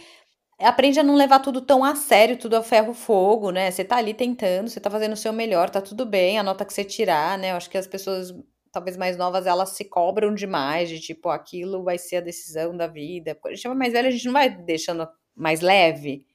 aprende 0.64 1.00
a 1.00 1.04
não 1.04 1.16
levar 1.16 1.40
tudo 1.40 1.62
tão 1.62 1.84
a 1.84 1.96
sério, 1.96 2.38
tudo 2.38 2.56
a 2.56 2.64
ferro 2.64 2.94
fogo, 2.94 3.52
né? 3.52 3.70
Você 3.72 3.84
tá 3.84 3.98
ali 3.98 4.14
tentando, 4.14 4.70
você 4.70 4.80
tá 4.80 4.90
fazendo 4.90 5.14
o 5.14 5.18
seu 5.18 5.34
melhor, 5.34 5.70
tá 5.70 5.82
tudo 5.82 6.06
bem, 6.06 6.40
a 6.40 6.44
nota 6.44 6.66
que 6.66 6.74
você 6.74 6.84
tirar, 6.84 7.38
né? 7.38 7.52
Eu 7.52 7.56
acho 7.56 7.70
que 7.70 7.78
as 7.78 7.88
pessoas 7.88 8.34
talvez 8.72 8.96
mais 8.96 9.18
novas, 9.18 9.46
elas 9.46 9.70
se 9.72 9.84
cobram 9.84 10.34
demais 10.34 10.90
de 10.90 11.00
tipo, 11.00 11.30
aquilo 11.30 11.84
vai 11.84 11.98
ser 11.98 12.18
a 12.18 12.22
decisão 12.22 12.76
da 12.76 12.88
vida. 12.88 13.36
Quando 13.36 13.54
a 13.54 13.56
gente 13.56 13.68
é 13.68 13.74
mais 13.74 13.94
velha, 13.94 14.08
a 14.08 14.12
gente 14.12 14.26
não 14.26 14.34
vai 14.34 14.50
deixando 14.50 15.08
mais 15.36 15.60
leve. 15.62 16.26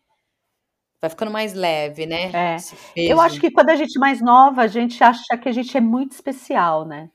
Vai 1.01 1.11
ficando 1.11 1.31
mais 1.31 1.55
leve, 1.55 2.07
né? 2.07 2.31
É. 2.33 2.57
Eu 2.97 3.21
acho 3.21 3.41
que 3.41 3.51
quando 3.51 3.71
a 3.71 3.77
gente 3.77 3.97
é 3.97 4.01
mais 4.01 4.21
nova, 4.21 4.63
a 4.63 4.67
gente 4.67 5.03
acha 5.03 5.37
que 5.37 5.49
a 5.49 5.53
gente 5.53 5.77
é 5.77 5.81
muito 5.81 6.13
especial, 6.13 6.87
né? 6.87 7.11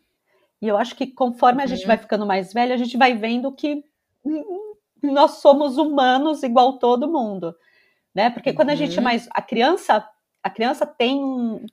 E 0.61 0.67
eu 0.67 0.77
acho 0.77 0.95
que 0.95 1.07
conforme 1.07 1.63
a 1.63 1.65
gente 1.65 1.85
vai 1.85 1.95
uhum. 1.95 2.01
ficando 2.01 2.25
mais 2.25 2.53
velho, 2.53 2.73
a 2.73 2.77
gente 2.77 2.97
vai 2.97 3.15
vendo 3.15 3.51
que 3.51 3.83
nós 5.01 5.39
somos 5.39 5.77
humanos 5.77 6.43
igual 6.43 6.77
todo 6.79 7.11
mundo, 7.11 7.55
né? 8.13 8.29
Porque 8.29 8.53
quando 8.53 8.69
a 8.69 8.75
gente 8.75 8.95
é 8.95 8.97
uhum. 8.97 9.03
mais 9.03 9.27
a 9.31 9.41
criança, 9.41 10.05
a 10.43 10.49
criança 10.49 10.85
tem 10.85 11.65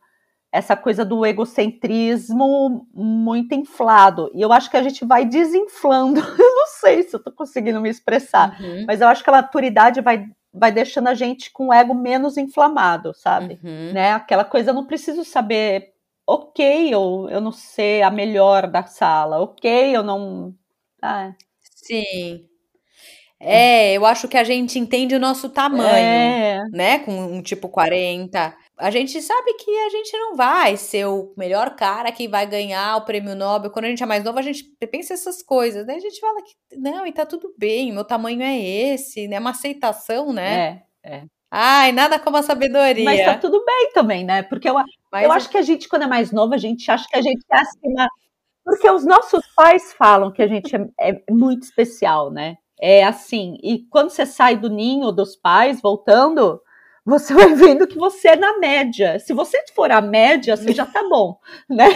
essa 0.50 0.74
coisa 0.76 1.04
do 1.04 1.26
egocentrismo 1.26 2.86
muito 2.94 3.54
inflado. 3.54 4.30
E 4.34 4.40
eu 4.40 4.52
acho 4.52 4.70
que 4.70 4.76
a 4.76 4.82
gente 4.82 5.04
vai 5.04 5.24
desinflando. 5.24 6.20
Eu 6.38 6.56
não 6.56 6.66
sei 6.80 7.02
se 7.02 7.14
eu 7.14 7.22
tô 7.22 7.32
conseguindo 7.32 7.80
me 7.80 7.88
expressar, 7.90 8.56
uhum. 8.60 8.84
mas 8.86 9.00
eu 9.00 9.08
acho 9.08 9.24
que 9.24 9.30
a 9.30 9.32
maturidade 9.32 10.00
vai 10.00 10.26
vai 10.52 10.72
deixando 10.72 11.08
a 11.08 11.14
gente 11.14 11.50
com 11.50 11.68
o 11.68 11.72
ego 11.72 11.94
menos 11.94 12.36
inflamado, 12.36 13.12
sabe? 13.14 13.58
Uhum. 13.62 13.92
Né? 13.92 14.12
Aquela 14.12 14.44
coisa, 14.44 14.70
eu 14.70 14.74
não 14.74 14.86
preciso 14.86 15.24
saber, 15.24 15.92
ok, 16.26 16.92
eu, 16.92 17.28
eu 17.30 17.40
não 17.40 17.52
sei 17.52 18.02
a 18.02 18.10
melhor 18.10 18.66
da 18.66 18.84
sala, 18.84 19.40
ok, 19.40 19.96
eu 19.96 20.02
não. 20.02 20.54
Ah. 21.02 21.32
Sim. 21.60 22.46
É, 23.40 23.92
eu 23.94 24.04
acho 24.04 24.26
que 24.26 24.36
a 24.36 24.44
gente 24.44 24.78
entende 24.78 25.14
o 25.14 25.20
nosso 25.20 25.48
tamanho, 25.48 25.88
é. 25.88 26.64
né? 26.72 26.98
Com 27.00 27.12
um 27.12 27.42
tipo 27.42 27.68
40 27.68 28.56
a 28.78 28.90
gente 28.90 29.20
sabe 29.20 29.54
que 29.54 29.70
a 29.70 29.88
gente 29.90 30.16
não 30.16 30.36
vai 30.36 30.76
ser 30.76 31.04
o 31.06 31.32
melhor 31.36 31.74
cara 31.74 32.12
que 32.12 32.28
vai 32.28 32.46
ganhar 32.46 32.96
o 32.96 33.04
prêmio 33.04 33.34
Nobel. 33.34 33.70
Quando 33.70 33.86
a 33.86 33.88
gente 33.88 34.02
é 34.02 34.06
mais 34.06 34.22
novo, 34.22 34.38
a 34.38 34.42
gente 34.42 34.64
pensa 34.90 35.14
essas 35.14 35.42
coisas. 35.42 35.84
Daí 35.84 35.96
a 35.96 36.00
gente 36.00 36.20
fala 36.20 36.40
que 36.42 36.76
não, 36.76 37.04
e 37.04 37.12
tá 37.12 37.26
tudo 37.26 37.52
bem, 37.58 37.92
meu 37.92 38.04
tamanho 38.04 38.40
é 38.40 38.56
esse, 38.56 39.26
né? 39.26 39.36
É 39.36 39.40
uma 39.40 39.50
aceitação, 39.50 40.32
né? 40.32 40.84
É, 41.02 41.16
é. 41.16 41.24
Ai, 41.50 41.92
nada 41.92 42.20
como 42.20 42.36
a 42.36 42.42
sabedoria. 42.42 43.04
Mas 43.04 43.24
tá 43.24 43.36
tudo 43.36 43.64
bem 43.64 43.90
também, 43.92 44.24
né? 44.24 44.42
Porque 44.44 44.68
eu, 44.68 44.74
Mas 45.10 45.24
eu 45.24 45.32
é... 45.32 45.34
acho 45.34 45.48
que 45.48 45.58
a 45.58 45.62
gente, 45.62 45.88
quando 45.88 46.02
é 46.02 46.06
mais 46.06 46.30
nova, 46.30 46.54
a 46.54 46.58
gente 46.58 46.88
acha 46.88 47.06
que 47.08 47.16
a 47.16 47.22
gente 47.22 47.44
é 47.50 47.56
acima. 47.56 48.08
Porque 48.64 48.88
os 48.88 49.04
nossos 49.04 49.44
pais 49.56 49.92
falam 49.94 50.30
que 50.30 50.42
a 50.42 50.46
gente 50.46 50.76
é, 50.76 50.86
é 51.00 51.22
muito 51.30 51.62
especial, 51.62 52.30
né? 52.30 52.56
É 52.80 53.04
assim. 53.04 53.56
E 53.62 53.80
quando 53.90 54.10
você 54.10 54.26
sai 54.26 54.56
do 54.56 54.68
ninho 54.70 55.12
dos 55.12 55.36
pais, 55.36 55.80
voltando, 55.80 56.60
você 57.04 57.34
vai 57.34 57.54
vendo 57.54 57.86
que 57.86 57.96
você 57.98 58.28
é 58.28 58.36
na 58.36 58.58
média. 58.58 59.18
Se 59.18 59.32
você 59.32 59.62
for 59.74 59.90
a 59.90 60.00
média, 60.00 60.56
você 60.56 60.72
já 60.72 60.86
tá 60.86 61.02
bom, 61.08 61.38
né? 61.68 61.86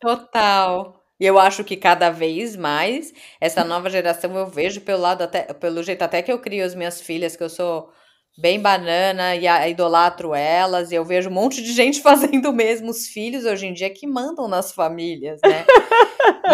Total. 0.00 1.00
E 1.20 1.24
eu 1.26 1.38
acho 1.38 1.62
que 1.62 1.76
cada 1.76 2.10
vez 2.10 2.56
mais 2.56 3.12
essa 3.40 3.62
nova 3.64 3.88
geração 3.88 4.36
eu 4.36 4.46
vejo 4.46 4.80
pelo 4.80 5.00
lado 5.00 5.22
até 5.22 5.42
pelo 5.54 5.82
jeito 5.82 6.02
até 6.02 6.20
que 6.22 6.32
eu 6.32 6.40
crio 6.40 6.64
as 6.64 6.74
minhas 6.74 7.00
filhas, 7.00 7.36
que 7.36 7.42
eu 7.44 7.48
sou 7.48 7.90
bem 8.36 8.60
banana 8.60 9.36
e 9.36 9.46
a, 9.46 9.68
idolatro 9.68 10.34
elas, 10.34 10.90
e 10.90 10.96
eu 10.96 11.04
vejo 11.04 11.30
um 11.30 11.32
monte 11.32 11.62
de 11.62 11.72
gente 11.72 12.00
fazendo 12.02 12.52
mesmo 12.52 12.90
os 12.90 13.06
filhos 13.06 13.44
hoje 13.44 13.66
em 13.66 13.72
dia 13.72 13.90
que 13.90 14.06
mandam 14.06 14.48
nas 14.48 14.72
famílias, 14.72 15.40
né? 15.44 15.64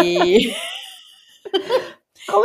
E 0.03 0.53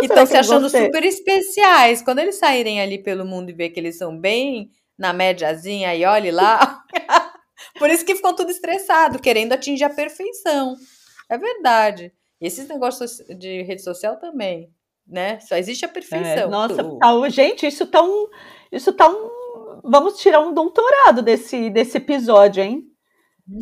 estão 0.02 0.26
se 0.26 0.36
achando 0.36 0.68
super 0.68 1.04
especiais. 1.04 2.02
Quando 2.02 2.18
eles 2.18 2.36
saírem 2.36 2.80
ali 2.80 2.98
pelo 2.98 3.24
mundo 3.24 3.50
e 3.50 3.52
ver 3.52 3.70
que 3.70 3.80
eles 3.80 3.96
são 3.98 4.18
bem 4.18 4.70
na 4.98 5.12
médiazinha 5.12 5.94
e 5.94 6.04
olhe 6.04 6.30
lá. 6.30 6.82
Por 7.78 7.90
isso 7.90 8.04
que 8.04 8.14
ficam 8.14 8.34
tudo 8.34 8.50
estressado, 8.50 9.18
querendo 9.18 9.52
atingir 9.52 9.84
a 9.84 9.90
perfeição. 9.90 10.76
É 11.28 11.36
verdade. 11.36 12.12
E 12.40 12.46
esses 12.46 12.68
negócios 12.68 13.18
de 13.38 13.62
rede 13.62 13.82
social 13.82 14.16
também, 14.16 14.70
né? 15.06 15.40
Só 15.40 15.56
existe 15.56 15.84
a 15.84 15.88
perfeição. 15.88 16.44
É, 16.44 16.46
nossa, 16.46 16.84
tá, 16.98 17.28
gente, 17.28 17.66
isso 17.66 17.86
tá 17.86 18.02
um, 18.02 18.28
isso 18.70 18.92
tá 18.92 19.08
um, 19.08 19.80
vamos 19.82 20.18
tirar 20.18 20.40
um 20.40 20.52
doutorado 20.52 21.22
desse 21.22 21.70
desse 21.70 21.98
episódio, 21.98 22.62
hein? 22.62 22.82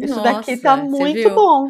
Isso 0.01 0.17
nossa, 0.17 0.33
daqui 0.33 0.57
tá 0.57 0.77
muito 0.77 1.31
bom. 1.31 1.67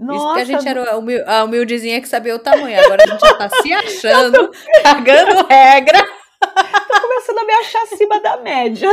Nossa. 0.00 0.16
Isso 0.16 0.34
que 0.34 0.40
a 0.40 0.44
gente 0.44 0.68
era 0.68 0.92
a 1.26 1.44
humildezinha 1.44 2.00
que 2.00 2.08
sabia 2.08 2.34
o 2.34 2.38
tamanho. 2.38 2.80
Agora 2.80 3.04
a 3.04 3.06
gente 3.06 3.20
já 3.20 3.34
tá 3.34 3.50
se 3.50 3.72
achando, 3.74 4.50
cagando 4.82 5.46
regra. 5.46 6.02
Tô 6.40 7.00
começando 7.02 7.38
a 7.38 7.44
me 7.44 7.52
achar 7.52 7.82
acima 7.82 8.18
da 8.20 8.38
média. 8.38 8.88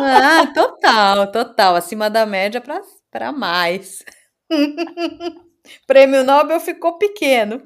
Ah, 0.00 0.46
total, 0.52 1.30
total. 1.30 1.76
Acima 1.76 2.10
da 2.10 2.26
média 2.26 2.60
para 3.10 3.30
mais. 3.30 4.04
Prêmio 5.86 6.24
Nobel 6.24 6.58
ficou 6.58 6.98
pequeno. 6.98 7.62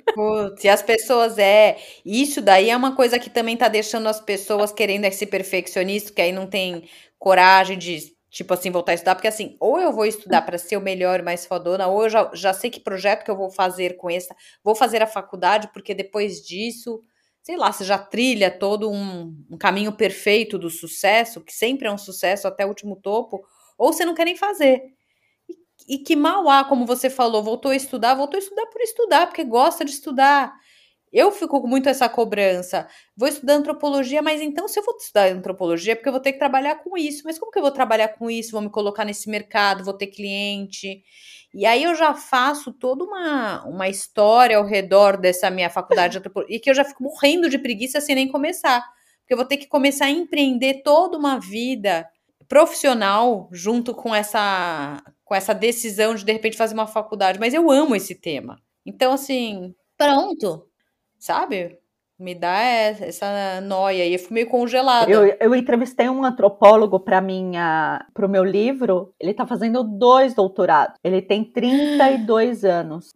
Se 0.59 0.68
as 0.68 0.83
pessoas 0.83 1.38
é. 1.38 1.78
Isso 2.04 2.42
daí 2.42 2.68
é 2.68 2.76
uma 2.76 2.94
coisa 2.94 3.18
que 3.18 3.30
também 3.30 3.57
tá 3.57 3.68
deixando 3.68 4.07
as 4.07 4.20
pessoas 4.20 4.70
querendo 4.70 5.07
esse 5.07 5.24
perfeccionista, 5.24 6.12
que 6.12 6.20
aí 6.20 6.33
não 6.33 6.46
tem 6.46 6.87
coragem 7.18 7.78
de, 7.78 8.00
tipo 8.34 8.52
assim, 8.52 8.70
voltar 8.70 8.92
a 8.92 8.94
estudar. 8.96 9.14
Porque 9.14 9.28
assim, 9.28 9.56
ou 9.60 9.80
eu 9.80 9.92
vou 9.92 10.04
estudar 10.04 10.42
para 10.42 10.58
ser 10.58 10.76
o 10.76 10.80
melhor, 10.80 11.22
mais 11.22 11.46
fodona, 11.46 11.86
ou 11.86 12.04
eu 12.04 12.10
já, 12.10 12.30
já 12.34 12.52
sei 12.52 12.68
que 12.70 12.80
projeto 12.80 13.24
que 13.24 13.30
eu 13.30 13.36
vou 13.36 13.50
fazer 13.50 13.96
com 13.96 14.10
essa. 14.10 14.34
Vou 14.62 14.74
fazer 14.74 15.02
a 15.02 15.06
faculdade, 15.06 15.70
porque 15.72 15.94
depois 15.94 16.44
disso, 16.44 17.02
sei 17.42 17.56
lá, 17.56 17.72
você 17.72 17.84
já 17.84 17.98
trilha 17.98 18.50
todo 18.50 18.90
um, 18.90 19.34
um 19.50 19.56
caminho 19.56 19.92
perfeito 19.92 20.58
do 20.58 20.68
sucesso, 20.68 21.40
que 21.40 21.52
sempre 21.52 21.86
é 21.86 21.92
um 21.92 21.98
sucesso 21.98 22.48
até 22.48 22.64
o 22.64 22.68
último 22.68 22.96
topo, 22.96 23.44
ou 23.78 23.92
você 23.92 24.04
não 24.04 24.14
quer 24.14 24.24
nem 24.24 24.36
fazer 24.36 24.82
e 25.88 25.98
que 25.98 26.16
mal 26.16 26.48
há, 26.48 26.64
como 26.64 26.86
você 26.86 27.10
falou, 27.10 27.42
voltou 27.42 27.70
a 27.70 27.76
estudar, 27.76 28.14
voltou 28.14 28.38
a 28.38 28.42
estudar 28.42 28.66
por 28.66 28.80
estudar, 28.80 29.26
porque 29.26 29.44
gosta 29.44 29.84
de 29.84 29.90
estudar. 29.90 30.54
Eu 31.14 31.31
fico 31.31 31.61
com 31.61 31.68
muito 31.68 31.88
essa 31.88 32.09
cobrança. 32.09 32.88
Vou 33.16 33.29
estudar 33.29 33.55
antropologia, 33.55 34.20
mas 34.20 34.40
então 34.40 34.66
se 34.66 34.81
eu 34.81 34.85
vou 34.85 34.96
estudar 34.96 35.29
antropologia, 35.31 35.92
é 35.92 35.94
porque 35.94 36.09
eu 36.09 36.12
vou 36.12 36.20
ter 36.20 36.33
que 36.33 36.40
trabalhar 36.40 36.74
com 36.83 36.98
isso. 36.98 37.22
Mas 37.24 37.38
como 37.38 37.53
que 37.53 37.59
eu 37.59 37.62
vou 37.62 37.70
trabalhar 37.70 38.09
com 38.09 38.29
isso? 38.29 38.50
Vou 38.50 38.61
me 38.61 38.68
colocar 38.68 39.05
nesse 39.05 39.31
mercado, 39.31 39.85
vou 39.85 39.94
ter 39.94 40.09
cliente. 40.09 41.05
E 41.55 41.64
aí 41.64 41.85
eu 41.85 41.94
já 41.94 42.14
faço 42.14 42.72
toda 42.72 43.05
uma, 43.05 43.64
uma 43.64 43.88
história 43.88 44.57
ao 44.57 44.66
redor 44.66 45.16
dessa 45.16 45.48
minha 45.50 45.70
faculdade 45.70 46.12
de 46.14 46.18
antropologia, 46.18 46.57
e 46.57 46.59
que 46.59 46.68
eu 46.68 46.74
já 46.74 46.85
fico 46.85 47.05
morrendo 47.05 47.48
de 47.48 47.59
preguiça 47.59 48.00
sem 48.00 48.16
nem 48.16 48.27
começar. 48.27 48.85
Porque 49.20 49.35
eu 49.35 49.38
vou 49.38 49.46
ter 49.46 49.59
que 49.59 49.68
começar 49.68 50.07
a 50.07 50.11
empreender 50.11 50.83
toda 50.83 51.16
uma 51.16 51.38
vida 51.38 52.09
profissional 52.48 53.48
junto 53.53 53.94
com 53.94 54.12
essa 54.12 55.00
com 55.24 55.35
essa 55.35 55.55
decisão 55.55 56.14
de 56.14 56.24
de 56.24 56.33
repente 56.33 56.57
fazer 56.57 56.74
uma 56.74 56.87
faculdade, 56.87 57.38
mas 57.38 57.55
eu 57.55 57.70
amo 57.70 57.94
esse 57.94 58.16
tema. 58.16 58.61
Então 58.85 59.12
assim, 59.12 59.74
pronto, 59.96 60.66
sabe? 61.24 61.78
Me 62.18 62.34
dá 62.34 62.60
essa 62.60 63.60
noia 63.62 64.06
e 64.06 64.12
eu 64.12 64.18
fico 64.18 64.34
meio 64.34 64.48
congelada. 64.48 65.10
Eu, 65.10 65.37
eu 65.40 65.54
entrevistei 65.54 66.08
um 66.08 66.22
antropólogo 66.22 67.00
para 67.00 67.20
minha 67.20 68.06
para 68.12 68.26
o 68.26 68.28
meu 68.28 68.44
livro. 68.44 69.12
Ele 69.18 69.32
está 69.32 69.46
fazendo 69.46 69.82
dois 69.82 70.34
doutorados. 70.34 70.96
Ele 71.02 71.20
tem 71.20 71.42
32 71.50 72.64
anos. 72.64 73.12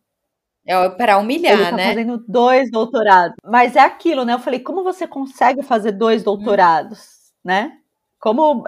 É 0.67 0.89
para 0.91 1.17
humilhar, 1.17 1.55
ele 1.55 1.71
tá 1.71 1.77
né? 1.77 1.89
fazendo 1.89 2.25
dois 2.27 2.71
doutorados. 2.71 3.37
Mas 3.45 3.77
é 3.77 3.81
aquilo, 3.81 4.25
né? 4.25 4.35
Eu 4.35 4.39
falei, 4.39 4.61
como 4.61 4.83
você 4.83 5.07
consegue 5.07 5.63
fazer 5.63 5.93
dois 5.93 6.23
doutorados, 6.23 6.99
hum. 6.99 7.49
né? 7.49 7.79
Como 8.19 8.65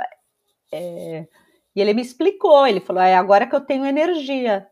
é, 0.72 1.26
e 1.74 1.80
ele 1.80 1.92
me 1.92 2.02
explicou, 2.02 2.66
ele 2.66 2.80
falou: 2.80 3.02
é 3.02 3.16
agora 3.16 3.46
que 3.46 3.54
eu 3.54 3.60
tenho 3.60 3.84
energia. 3.84 4.66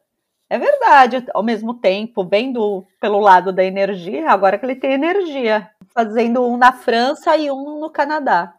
É 0.50 0.58
verdade, 0.58 1.24
ao 1.34 1.42
mesmo 1.42 1.74
tempo, 1.74 2.24
vendo 2.24 2.86
pelo 3.00 3.18
lado 3.18 3.52
da 3.52 3.62
energia, 3.62 4.30
agora 4.30 4.58
que 4.58 4.64
ele 4.64 4.76
tem 4.76 4.92
energia, 4.92 5.70
fazendo 5.94 6.46
um 6.46 6.56
na 6.56 6.72
França 6.72 7.36
e 7.36 7.50
um 7.50 7.80
no 7.80 7.90
Canadá. 7.90 8.54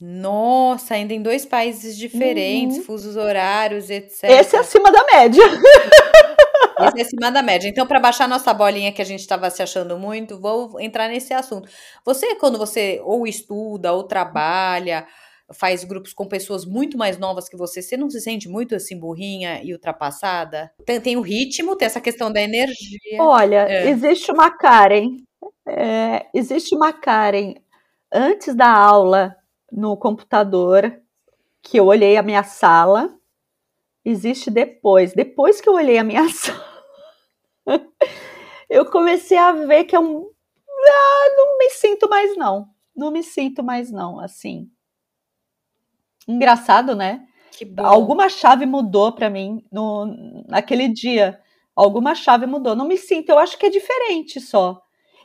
Nossa, 0.00 0.94
ainda 0.94 1.12
em 1.12 1.22
dois 1.22 1.44
países 1.44 1.96
diferentes, 1.96 2.78
uhum. 2.78 2.84
fusos 2.84 3.16
horários, 3.16 3.90
etc. 3.90 4.24
Esse 4.24 4.56
é 4.56 4.60
acima 4.60 4.90
da 4.92 5.04
média. 5.12 5.42
Esse 6.86 6.98
é 6.98 7.02
acima 7.02 7.32
da 7.32 7.42
média. 7.42 7.68
Então, 7.68 7.86
para 7.86 7.98
baixar 7.98 8.28
nossa 8.28 8.54
bolinha 8.54 8.92
que 8.92 9.02
a 9.02 9.04
gente 9.04 9.20
estava 9.20 9.50
se 9.50 9.60
achando 9.60 9.98
muito, 9.98 10.40
vou 10.40 10.80
entrar 10.80 11.08
nesse 11.08 11.34
assunto. 11.34 11.68
Você, 12.04 12.36
quando 12.36 12.58
você 12.58 13.00
ou 13.04 13.26
estuda 13.26 13.92
ou 13.92 14.04
trabalha, 14.04 15.04
faz 15.52 15.82
grupos 15.84 16.12
com 16.12 16.26
pessoas 16.26 16.64
muito 16.64 16.98
mais 16.98 17.18
novas 17.18 17.48
que 17.48 17.56
você, 17.56 17.80
você 17.80 17.96
não 17.96 18.10
se 18.10 18.20
sente 18.20 18.48
muito 18.48 18.74
assim 18.74 18.98
burrinha 18.98 19.62
e 19.62 19.72
ultrapassada? 19.72 20.70
Tem, 20.84 21.00
tem 21.00 21.16
o 21.16 21.22
ritmo, 21.22 21.76
tem 21.76 21.86
essa 21.86 22.00
questão 22.00 22.30
da 22.30 22.40
energia. 22.40 23.20
Olha, 23.20 23.66
é. 23.68 23.88
existe 23.88 24.30
uma 24.30 24.50
Karen, 24.50 25.16
é, 25.66 26.26
existe 26.34 26.74
uma 26.74 26.92
Karen 26.92 27.54
antes 28.12 28.54
da 28.54 28.70
aula 28.70 29.36
no 29.72 29.96
computador 29.96 31.00
que 31.62 31.78
eu 31.78 31.86
olhei 31.86 32.16
a 32.16 32.22
minha 32.22 32.42
sala. 32.42 33.14
Existe 34.04 34.50
depois, 34.50 35.12
depois 35.12 35.60
que 35.60 35.68
eu 35.68 35.74
olhei 35.74 35.98
a 35.98 36.04
minha 36.04 36.28
sala, 36.32 36.64
eu 38.68 38.86
comecei 38.86 39.36
a 39.36 39.52
ver 39.52 39.84
que 39.84 39.96
eu 39.96 40.32
ah, 40.90 41.34
não 41.36 41.58
me 41.58 41.70
sinto 41.70 42.08
mais 42.08 42.36
não, 42.36 42.68
não 42.96 43.10
me 43.10 43.22
sinto 43.22 43.62
mais 43.62 43.90
não, 43.90 44.18
assim 44.20 44.70
engraçado, 46.28 46.94
né? 46.94 47.26
Alguma 47.78 48.28
chave 48.28 48.66
mudou 48.66 49.12
para 49.12 49.28
mim 49.28 49.64
no, 49.72 50.44
naquele 50.46 50.88
dia. 50.88 51.40
Alguma 51.74 52.14
chave 52.14 52.46
mudou. 52.46 52.76
Não 52.76 52.86
me 52.86 52.96
sinto, 52.96 53.30
eu 53.30 53.38
acho 53.38 53.58
que 53.58 53.66
é 53.66 53.70
diferente 53.70 54.40
só. 54.40 54.80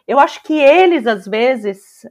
Eu 0.07 0.19
acho 0.19 0.41
que 0.43 0.53
eles, 0.53 1.05
às 1.05 1.25
vezes, 1.25 2.07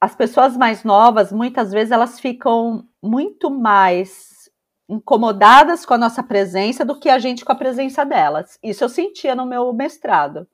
as 0.00 0.14
pessoas 0.14 0.56
mais 0.56 0.82
novas, 0.82 1.32
muitas 1.32 1.70
vezes, 1.70 1.92
elas 1.92 2.18
ficam 2.18 2.88
muito 3.02 3.50
mais 3.50 4.50
incomodadas 4.88 5.86
com 5.86 5.94
a 5.94 5.98
nossa 5.98 6.22
presença 6.22 6.84
do 6.84 6.98
que 6.98 7.08
a 7.08 7.18
gente 7.18 7.44
com 7.44 7.52
a 7.52 7.56
presença 7.56 8.04
delas. 8.04 8.58
Isso 8.62 8.82
eu 8.84 8.88
sentia 8.88 9.34
no 9.34 9.46
meu 9.46 9.72
mestrado. 9.72 10.46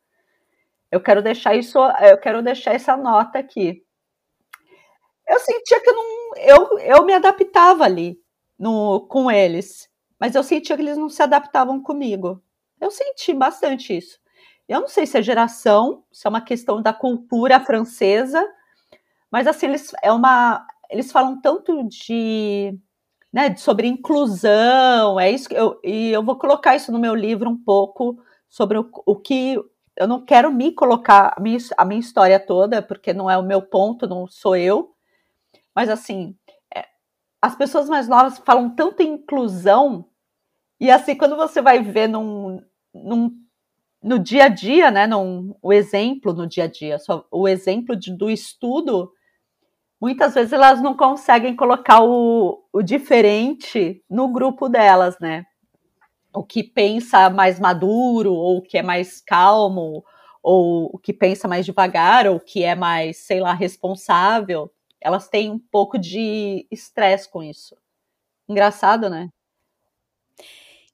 Eu 0.91 1.01
quero 1.01 1.23
deixar 1.23 1.55
isso, 1.55 1.79
eu 2.03 2.19
quero 2.19 2.43
deixar 2.43 2.75
essa 2.75 2.97
nota 2.97 3.39
aqui 3.39 3.85
eu 5.31 5.39
sentia 5.39 5.81
que 5.81 5.89
eu 5.89 5.95
não. 5.95 6.20
Eu, 6.37 6.79
eu 6.79 7.05
me 7.05 7.13
adaptava 7.13 7.85
ali 7.85 8.21
no, 8.59 9.01
com 9.09 9.31
eles. 9.31 9.89
Mas 10.19 10.35
eu 10.35 10.43
sentia 10.43 10.77
que 10.77 10.83
eles 10.83 10.99
não 10.99 11.09
se 11.09 11.23
adaptavam 11.23 11.83
comigo. 11.83 12.43
Eu 12.81 12.91
senti 12.91 13.33
bastante 13.33 13.97
isso. 13.97 14.19
Eu 14.69 14.81
não 14.81 14.89
sei 14.89 15.07
se 15.07 15.19
é 15.19 15.23
geração, 15.23 16.05
se 16.13 16.27
é 16.27 16.31
uma 16.31 16.41
questão 16.41 16.81
da 16.81 16.93
cultura 16.93 17.59
francesa, 17.59 18.47
mas 19.31 19.47
assim, 19.47 19.67
eles, 19.67 19.93
é 20.03 20.13
uma, 20.13 20.65
eles 20.89 21.11
falam 21.11 21.41
tanto 21.41 21.83
de, 21.89 22.79
né, 23.33 23.57
sobre 23.57 23.89
inclusão, 23.89 25.19
é 25.19 25.29
isso 25.31 25.49
que 25.49 25.57
eu, 25.57 25.81
e 25.83 26.11
eu 26.11 26.23
vou 26.23 26.39
colocar 26.39 26.77
isso 26.77 26.93
no 26.93 27.01
meu 27.01 27.17
livro 27.17 27.51
um 27.51 27.57
pouco 27.57 28.17
sobre 28.49 28.79
o, 28.79 28.89
o 29.05 29.17
que 29.17 29.57
eu 29.97 30.07
não 30.07 30.25
quero 30.25 30.53
me 30.53 30.73
colocar 30.73 31.35
a 31.37 31.41
minha, 31.41 31.59
a 31.77 31.85
minha 31.85 32.01
história 32.01 32.39
toda, 32.39 32.81
porque 32.81 33.13
não 33.13 33.29
é 33.29 33.37
o 33.37 33.43
meu 33.43 33.63
ponto, 33.63 34.07
não 34.07 34.27
sou 34.29 34.55
eu, 34.55 34.95
mas 35.75 35.89
assim, 35.89 36.37
é, 36.75 36.85
as 37.41 37.57
pessoas 37.57 37.89
mais 37.89 38.09
novas 38.09 38.39
falam 38.39 38.75
tanto 38.75 39.03
em 39.03 39.15
inclusão, 39.15 40.07
e 40.79 40.91
assim, 40.91 41.15
quando 41.15 41.37
você 41.37 41.61
vai 41.61 41.83
ver 41.83 42.09
num, 42.09 42.63
num 42.95 43.31
no 44.03 44.19
dia 44.19 44.45
a 44.45 44.49
dia, 44.49 44.91
né, 44.91 45.07
num, 45.07 45.55
o 45.63 45.73
exemplo 45.73 46.33
no 46.33 46.47
dia 46.47 46.65
a 46.65 46.67
dia, 46.67 46.99
só, 46.99 47.27
o 47.31 47.47
exemplo 47.47 47.95
de, 47.95 48.17
do 48.17 48.31
estudo, 48.31 49.13
muitas 50.01 50.35
vezes 50.35 50.53
elas 50.53 50.81
não 50.81 50.97
conseguem 50.97 51.55
colocar 51.55 52.03
o, 52.03 52.65
o 52.73 52.83
diferente 52.83 54.03
no 54.09 54.29
grupo 54.33 54.69
delas, 54.69 55.19
né? 55.21 55.45
O 56.33 56.43
que 56.43 56.63
pensa 56.63 57.29
mais 57.29 57.61
maduro, 57.61 58.33
ou 58.33 58.59
o 58.59 58.63
que 58.63 58.79
é 58.79 58.83
mais 58.83 59.21
calmo, 59.21 60.03
ou 60.43 60.91
o 60.95 60.99
que 60.99 61.13
pensa 61.13 61.47
mais 61.47 61.67
devagar, 61.67 62.27
ou 62.27 62.37
o 62.37 62.41
que 62.41 62.63
é 62.65 62.75
mais, 62.75 63.19
sei 63.19 63.41
lá, 63.41 63.53
responsável, 63.53 64.71
elas 65.01 65.29
têm 65.29 65.51
um 65.51 65.59
pouco 65.59 65.99
de 65.99 66.67
estresse 66.71 67.29
com 67.29 67.43
isso. 67.43 67.77
Engraçado, 68.49 69.09
né? 69.09 69.29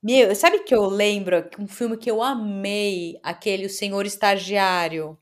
Meu, 0.02 0.34
sabe 0.36 0.60
que 0.60 0.74
eu 0.74 0.86
lembro 0.86 1.48
um 1.58 1.66
filme 1.66 1.96
que 1.96 2.10
eu 2.10 2.22
amei, 2.22 3.18
aquele 3.22 3.66
O 3.66 3.70
Senhor 3.70 4.06
Estagiário. 4.06 5.18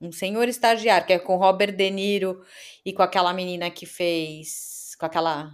Um 0.00 0.12
Senhor 0.12 0.48
Estagiário, 0.48 1.06
que 1.06 1.12
é 1.12 1.18
com 1.18 1.36
Robert 1.36 1.74
De 1.76 1.90
Niro 1.90 2.44
e 2.84 2.92
com 2.92 3.02
aquela 3.02 3.32
menina 3.32 3.70
que 3.70 3.86
fez. 3.86 4.94
Com 4.98 5.06
aquela. 5.06 5.50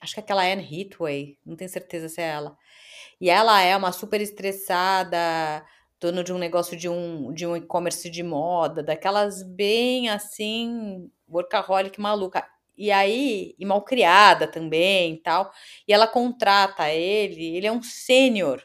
Acho 0.00 0.14
que 0.14 0.20
é 0.20 0.22
aquela 0.22 0.44
Anne 0.44 0.62
Hathaway, 0.64 1.38
não 1.44 1.56
tenho 1.56 1.70
certeza 1.70 2.08
se 2.08 2.20
é 2.20 2.28
ela. 2.28 2.56
E 3.20 3.30
ela 3.30 3.60
é 3.62 3.76
uma 3.76 3.92
super 3.92 4.20
estressada, 4.20 5.64
dono 6.04 6.22
de 6.22 6.32
um 6.32 6.38
negócio 6.38 6.76
de 6.76 6.88
um, 6.88 7.32
de 7.32 7.46
um 7.46 7.56
e-commerce 7.56 8.10
de 8.10 8.22
moda, 8.22 8.82
daquelas 8.82 9.42
bem 9.42 10.10
assim, 10.10 11.10
workaholic 11.28 11.98
maluca. 12.00 12.46
E 12.76 12.90
aí, 12.90 13.54
e 13.58 13.64
mal 13.64 13.82
criada 13.82 14.46
também 14.46 15.14
e 15.14 15.16
tal. 15.18 15.50
E 15.86 15.92
ela 15.92 16.06
contrata 16.06 16.90
ele, 16.90 17.56
ele 17.56 17.66
é 17.66 17.72
um 17.72 17.82
sênior. 17.82 18.62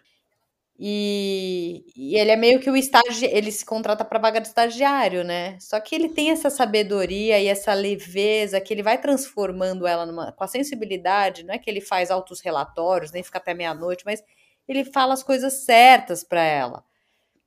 E, 0.81 1.85
e, 1.95 2.17
ele 2.17 2.31
é 2.31 2.35
meio 2.37 2.59
que 2.59 2.69
o 2.69 2.75
estágio, 2.75 3.27
ele 3.29 3.51
se 3.51 3.65
contrata 3.65 4.05
para 4.05 4.17
vaga 4.19 4.39
de 4.39 4.47
estagiário, 4.47 5.23
né? 5.25 5.57
Só 5.59 5.79
que 5.79 5.93
ele 5.93 6.09
tem 6.09 6.31
essa 6.31 6.49
sabedoria 6.49 7.39
e 7.39 7.47
essa 7.47 7.73
leveza 7.73 8.61
que 8.61 8.73
ele 8.73 8.81
vai 8.83 8.97
transformando 8.97 9.85
ela 9.85 10.05
numa, 10.05 10.31
com 10.31 10.43
a 10.43 10.47
sensibilidade, 10.47 11.43
não 11.43 11.53
é 11.53 11.57
que 11.59 11.69
ele 11.69 11.81
faz 11.81 12.09
altos 12.09 12.39
relatórios, 12.41 13.11
nem 13.11 13.23
fica 13.23 13.37
até 13.39 13.53
meia-noite, 13.53 14.05
mas 14.05 14.23
ele 14.67 14.85
fala 14.85 15.13
as 15.13 15.23
coisas 15.23 15.65
certas 15.65 16.23
para 16.23 16.43
ela. 16.43 16.83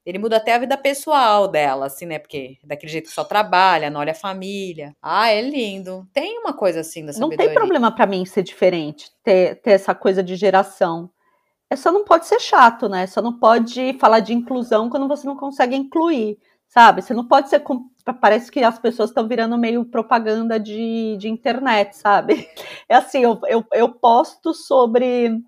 Ele 0.05 0.19
muda 0.19 0.37
até 0.37 0.55
a 0.55 0.59
vida 0.59 0.77
pessoal 0.77 1.47
dela, 1.47 1.87
assim, 1.87 2.07
né? 2.07 2.19
Porque 2.19 2.59
daquele 2.65 2.91
jeito 2.91 3.07
que 3.07 3.15
só 3.15 3.23
trabalha, 3.23 3.89
não 3.89 4.01
olha 4.01 4.11
a 4.11 4.17
família. 4.17 4.97
Ah, 5.01 5.29
é 5.29 5.41
lindo. 5.41 6.09
Tem 6.13 6.39
uma 6.39 6.53
coisa 6.53 6.81
assim 6.81 7.07
da 7.07 7.13
sabedoria. 7.13 7.37
Não 7.39 7.45
tem 7.47 7.55
problema 7.55 7.95
para 7.95 8.07
mim 8.07 8.25
ser 8.25 8.43
diferente, 8.43 9.11
ter, 9.23 9.61
ter 9.63 9.71
essa 9.73 9.95
coisa 9.95 10.23
de 10.23 10.35
geração. 10.35 11.09
É 11.71 11.77
só 11.77 11.93
não 11.93 12.05
pode 12.05 12.27
ser 12.27 12.41
chato, 12.41 12.89
né? 12.89 13.07
Só 13.07 13.23
não 13.23 13.39
pode 13.39 13.97
falar 13.99 14.21
de 14.21 14.35
inclusão 14.35 14.91
quando 14.91 15.07
você 15.07 15.27
não 15.27 15.37
consegue 15.37 15.77
incluir, 15.77 16.37
sabe? 16.67 17.01
Você 17.01 17.15
não 17.15 17.27
pode 17.27 17.49
ser. 17.49 17.63
Parece 18.21 18.51
que 18.51 18.63
as 18.63 18.81
pessoas 18.81 19.11
estão 19.11 19.29
virando 19.29 19.57
meio 19.57 19.85
propaganda 19.85 20.59
de, 20.59 21.17
de 21.17 21.29
internet, 21.29 21.97
sabe? 21.97 22.49
É 22.89 22.97
assim, 22.97 23.23
eu, 23.23 23.41
eu, 23.47 23.65
eu 23.73 23.89
posto 23.89 24.53
sobre. 24.53 25.41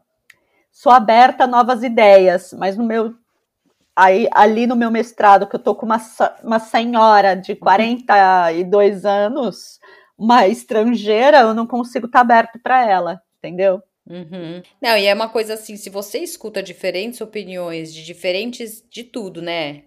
Sou 0.71 0.93
aberta 0.93 1.45
a 1.45 1.47
novas 1.47 1.83
ideias, 1.83 2.53
mas 2.55 2.77
no 2.77 2.85
meu 2.85 3.15
Aí, 3.97 4.29
ali 4.33 4.67
no 4.67 4.75
meu 4.75 4.91
mestrado, 4.91 5.47
que 5.47 5.55
eu 5.55 5.63
tô 5.63 5.75
com 5.75 5.87
uma, 5.87 6.01
uma 6.43 6.59
senhora 6.59 7.37
de 7.37 7.55
42 7.55 9.05
anos, 9.05 9.79
uma 10.19 10.49
estrangeira, 10.49 11.41
eu 11.41 11.55
não 11.55 11.67
consigo 11.67 12.07
estar 12.07 12.19
tá 12.19 12.23
aberto 12.23 12.59
para 12.61 12.89
ela, 12.89 13.23
entendeu? 13.39 13.81
Uhum. 14.07 14.63
Não, 14.83 14.97
e 14.99 15.07
é 15.07 15.15
uma 15.15 15.29
coisa 15.29 15.55
assim, 15.55 15.77
se 15.77 15.89
você 15.89 16.19
escuta 16.19 16.63
diferentes 16.63 17.21
opiniões 17.21 17.95
de 17.95 18.05
diferentes 18.05 18.85
de 18.91 19.05
tudo, 19.05 19.41
né? 19.41 19.85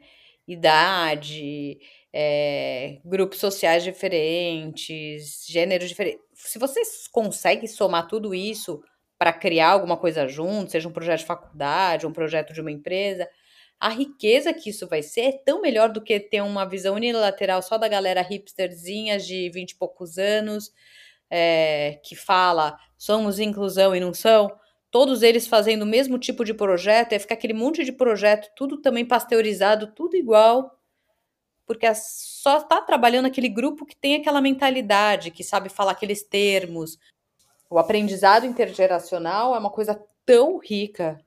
Idade, 0.48 1.78
é, 2.13 3.00
grupos 3.06 3.39
sociais 3.39 3.84
diferentes, 3.84 5.46
gêneros 5.48 5.89
diferentes. 5.89 6.22
Se 6.34 6.58
você 6.58 6.82
consegue 7.12 7.67
somar 7.67 8.08
tudo 8.08 8.34
isso 8.34 8.82
para 9.20 9.34
criar 9.34 9.70
alguma 9.70 9.98
coisa 9.98 10.28
junto, 10.28 10.72
seja 10.72 10.88
um 10.88 10.93
projeto 10.93 11.20
de 11.20 11.26
faculdade, 11.26 12.08
um 12.08 12.13
projeto 12.13 12.54
de 12.54 12.62
uma 12.62 12.72
empresa, 12.72 13.28
a 13.80 13.90
riqueza 13.90 14.54
que 14.54 14.70
isso 14.70 14.88
vai 14.88 15.04
ser 15.04 15.22
é 15.22 15.32
tão 15.32 15.62
melhor 15.62 15.90
do 15.90 16.02
que 16.02 16.20
ter 16.20 16.42
uma 16.42 16.66
visão 16.66 16.96
unilateral 16.96 17.62
só 17.62 17.78
da 17.78 17.88
galera 17.88 18.22
hipsterzinha 18.22 19.20
de 19.20 19.50
20 19.50 19.72
e 19.72 19.76
poucos 19.76 20.18
anos, 20.18 20.72
é, 21.30 22.00
que 22.04 22.16
fala 22.16 22.80
somos 22.98 23.40
inclusão 23.40 23.96
e 23.96 24.00
não 24.00 24.13
são, 24.13 24.52
todos 24.90 25.22
eles 25.22 25.48
fazendo 25.48 25.84
o 25.84 25.86
mesmo 25.86 26.18
tipo 26.18 26.44
de 26.44 26.54
projeto, 26.54 27.13
é 27.13 27.20
ficar 27.20 27.36
aquele 27.36 27.54
monte 27.54 27.84
de 27.84 27.92
projeto, 27.92 28.50
tudo 28.56 28.78
também 28.78 29.06
pasteurizado, 29.06 29.88
tudo 29.88 30.16
igual, 30.16 30.80
porque 31.66 31.86
é 31.86 31.94
só 31.94 32.60
está 32.60 32.82
trabalhando 32.82 33.26
aquele 33.26 33.50
grupo 33.50 33.86
que 33.86 33.96
tem 33.96 34.16
aquela 34.16 34.42
mentalidade, 34.42 35.32
que 35.32 35.44
sabe 35.44 35.70
falar 35.70 35.92
aqueles 35.92 36.24
termos. 36.24 36.98
O 37.70 37.78
aprendizado 37.78 38.46
intergeracional 38.46 39.54
é 39.54 39.60
uma 39.60 39.70
coisa 39.70 40.02
tão 40.26 40.58
rica. 40.58 41.20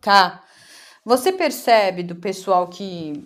Cá, 0.00 0.42
você 1.04 1.32
percebe 1.32 2.02
do 2.02 2.16
pessoal 2.16 2.68
que, 2.68 3.24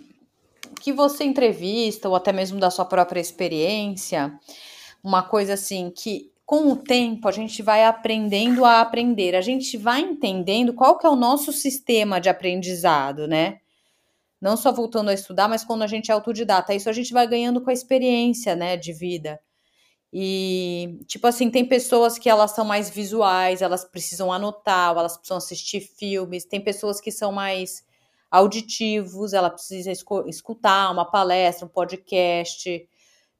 que 0.81 0.91
você 0.91 1.23
entrevista, 1.23 2.09
ou 2.09 2.15
até 2.15 2.31
mesmo 2.31 2.59
da 2.59 2.69
sua 2.71 2.85
própria 2.85 3.19
experiência, 3.19 4.37
uma 5.03 5.23
coisa 5.23 5.53
assim 5.53 5.91
que 5.91 6.31
com 6.45 6.71
o 6.71 6.75
tempo 6.77 7.27
a 7.27 7.31
gente 7.31 7.61
vai 7.61 7.83
aprendendo 7.85 8.63
a 8.63 8.79
aprender, 8.79 9.35
a 9.35 9.41
gente 9.41 9.77
vai 9.77 9.99
entendendo 9.99 10.73
qual 10.73 10.97
que 10.97 11.05
é 11.05 11.09
o 11.09 11.15
nosso 11.15 11.51
sistema 11.51 12.21
de 12.21 12.29
aprendizado, 12.29 13.27
né? 13.27 13.59
Não 14.39 14.55
só 14.55 14.71
voltando 14.71 15.09
a 15.09 15.13
estudar, 15.13 15.47
mas 15.49 15.65
quando 15.65 15.81
a 15.83 15.87
gente 15.87 16.09
é 16.09 16.13
autodidata. 16.13 16.73
Isso 16.73 16.89
a 16.89 16.93
gente 16.93 17.11
vai 17.11 17.27
ganhando 17.27 17.59
com 17.59 17.69
a 17.69 17.73
experiência, 17.73 18.55
né, 18.55 18.77
de 18.77 18.93
vida. 18.93 19.39
E, 20.11 20.99
tipo 21.05 21.27
assim, 21.27 21.49
tem 21.49 21.65
pessoas 21.65 22.17
que 22.17 22.29
elas 22.29 22.51
são 22.51 22.63
mais 22.65 22.89
visuais, 22.89 23.61
elas 23.61 23.83
precisam 23.83 24.31
anotar, 24.31 24.91
elas 24.97 25.17
precisam 25.17 25.37
assistir 25.37 25.81
filmes, 25.81 26.45
tem 26.45 26.63
pessoas 26.63 27.01
que 27.01 27.11
são 27.11 27.31
mais 27.31 27.83
auditivos, 28.31 29.33
ela 29.33 29.49
precisa 29.49 29.91
escutar 29.91 30.91
uma 30.91 31.05
palestra, 31.09 31.65
um 31.65 31.69
podcast. 31.69 32.87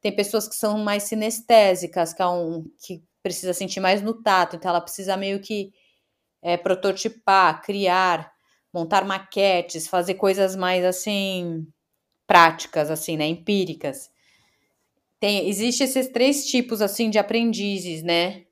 Tem 0.00 0.14
pessoas 0.14 0.48
que 0.48 0.54
são 0.54 0.78
mais 0.78 1.04
sinestésicas, 1.04 2.12
que, 2.14 2.22
é 2.22 2.26
um, 2.26 2.64
que 2.84 3.02
precisa 3.22 3.52
sentir 3.52 3.80
mais 3.80 4.02
no 4.02 4.14
tato, 4.22 4.56
então 4.56 4.70
ela 4.70 4.80
precisa 4.80 5.16
meio 5.16 5.40
que 5.40 5.72
é, 6.42 6.56
prototipar, 6.56 7.62
criar, 7.62 8.32
montar 8.72 9.04
maquetes, 9.04 9.88
fazer 9.88 10.14
coisas 10.14 10.54
mais 10.56 10.84
assim 10.84 11.66
práticas, 12.26 12.90
assim, 12.90 13.16
né, 13.16 13.26
empíricas. 13.26 14.10
Tem, 15.20 15.48
existe 15.48 15.82
esses 15.82 16.08
três 16.08 16.46
tipos 16.46 16.80
assim 16.80 17.10
de 17.10 17.18
aprendizes, 17.18 18.02
né? 18.02 18.44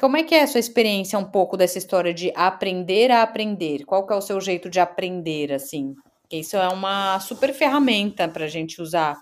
Como 0.00 0.16
é 0.16 0.22
que 0.22 0.34
é 0.34 0.42
a 0.42 0.46
sua 0.46 0.60
experiência 0.60 1.18
um 1.18 1.30
pouco 1.30 1.56
dessa 1.56 1.78
história 1.78 2.14
de 2.14 2.32
aprender 2.34 3.10
a 3.10 3.22
aprender? 3.22 3.84
Qual 3.84 4.06
que 4.06 4.12
é 4.12 4.16
o 4.16 4.22
seu 4.22 4.40
jeito 4.40 4.70
de 4.70 4.80
aprender, 4.80 5.52
assim? 5.52 5.94
Isso 6.30 6.56
é 6.56 6.68
uma 6.68 7.20
super 7.20 7.52
ferramenta 7.52 8.26
para 8.26 8.44
a 8.44 8.48
gente 8.48 8.80
usar 8.80 9.20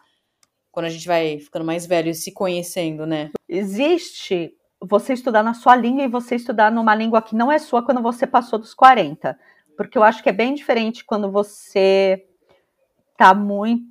quando 0.71 0.87
a 0.87 0.91
gente 0.91 1.07
vai 1.07 1.41
ficando 1.41 1.65
mais 1.65 1.87
velho 1.87 2.11
e 2.11 2.15
se 2.15 2.33
conhecendo, 2.33 3.05
né? 3.05 3.31
Existe 3.49 4.55
você 4.81 5.13
estudar 5.13 5.43
na 5.43 5.55
sua 5.55 5.75
língua 5.75 6.05
e 6.05 6.09
você 6.09 6.37
estudar 6.37 6.71
numa 6.71 6.95
língua 6.95 7.21
que 7.21 7.35
não 7.35 7.51
é 7.51 7.59
sua 7.59 7.85
quando 7.85 8.01
você 8.01 8.27
passou 8.27 8.59
dos 8.59 8.73
40. 8.73 9.37
Porque 9.77 9.99
eu 9.99 10.03
acho 10.03 10.23
que 10.23 10.29
é 10.29 10.33
bem 10.33 10.55
diferente 10.55 11.05
quando 11.05 11.31
você 11.31 12.25
tá 13.17 13.35
muito 13.35 13.91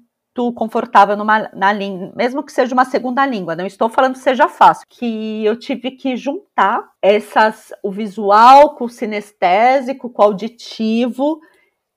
confortável 0.54 1.17
numa, 1.17 1.49
na 1.54 1.73
língua, 1.73 2.12
mesmo 2.15 2.43
que 2.43 2.52
seja 2.52 2.73
uma 2.73 2.86
segunda 2.86 3.25
língua, 3.25 3.56
não 3.56 3.65
estou 3.65 3.89
falando 3.89 4.13
que 4.13 4.19
seja 4.19 4.47
fácil, 4.47 4.86
que 4.89 5.43
eu 5.45 5.56
tive 5.58 5.91
que 5.91 6.15
juntar 6.15 6.89
essas, 7.02 7.73
o 7.84 7.91
visual 7.91 8.75
com 8.75 8.86
o 8.86 8.89
sinestésico, 8.89 10.10
com 10.10 10.21
o 10.21 10.25
auditivo, 10.25 11.39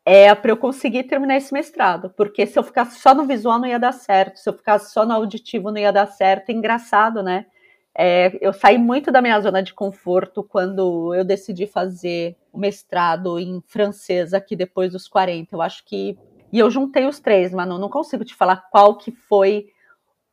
é, 0.04 0.34
para 0.34 0.50
eu 0.50 0.56
conseguir 0.56 1.04
terminar 1.04 1.36
esse 1.36 1.52
mestrado, 1.52 2.10
porque 2.16 2.46
se 2.46 2.58
eu 2.58 2.64
ficasse 2.64 3.00
só 3.00 3.14
no 3.14 3.26
visual 3.26 3.58
não 3.58 3.68
ia 3.68 3.78
dar 3.78 3.92
certo, 3.92 4.38
se 4.38 4.48
eu 4.48 4.52
ficasse 4.52 4.92
só 4.92 5.06
no 5.06 5.14
auditivo 5.14 5.70
não 5.70 5.78
ia 5.78 5.92
dar 5.92 6.06
certo, 6.06 6.50
é 6.50 6.52
engraçado, 6.52 7.22
né? 7.22 7.46
É, 7.94 8.36
eu 8.40 8.52
saí 8.52 8.78
muito 8.78 9.12
da 9.12 9.20
minha 9.20 9.38
zona 9.40 9.62
de 9.62 9.74
conforto 9.74 10.42
quando 10.42 11.14
eu 11.14 11.24
decidi 11.24 11.66
fazer 11.66 12.36
o 12.50 12.58
mestrado 12.58 13.38
em 13.38 13.62
francês 13.66 14.32
aqui 14.32 14.56
depois 14.56 14.92
dos 14.92 15.06
40. 15.06 15.54
Eu 15.54 15.60
acho 15.60 15.84
que 15.84 16.18
e 16.52 16.58
eu 16.58 16.70
juntei 16.70 17.06
os 17.06 17.18
três, 17.18 17.52
Manu, 17.52 17.78
não 17.78 17.88
consigo 17.88 18.24
te 18.24 18.34
falar 18.34 18.68
qual 18.70 18.98
que 18.98 19.10
foi 19.10 19.68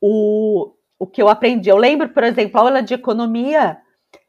o, 0.02 0.74
o 1.00 1.08
que 1.08 1.22
eu 1.22 1.30
aprendi. 1.30 1.70
Eu 1.70 1.78
lembro, 1.78 2.10
por 2.10 2.24
exemplo, 2.24 2.60
a 2.60 2.64
aula 2.64 2.84
de 2.84 2.94
economia, 2.94 3.78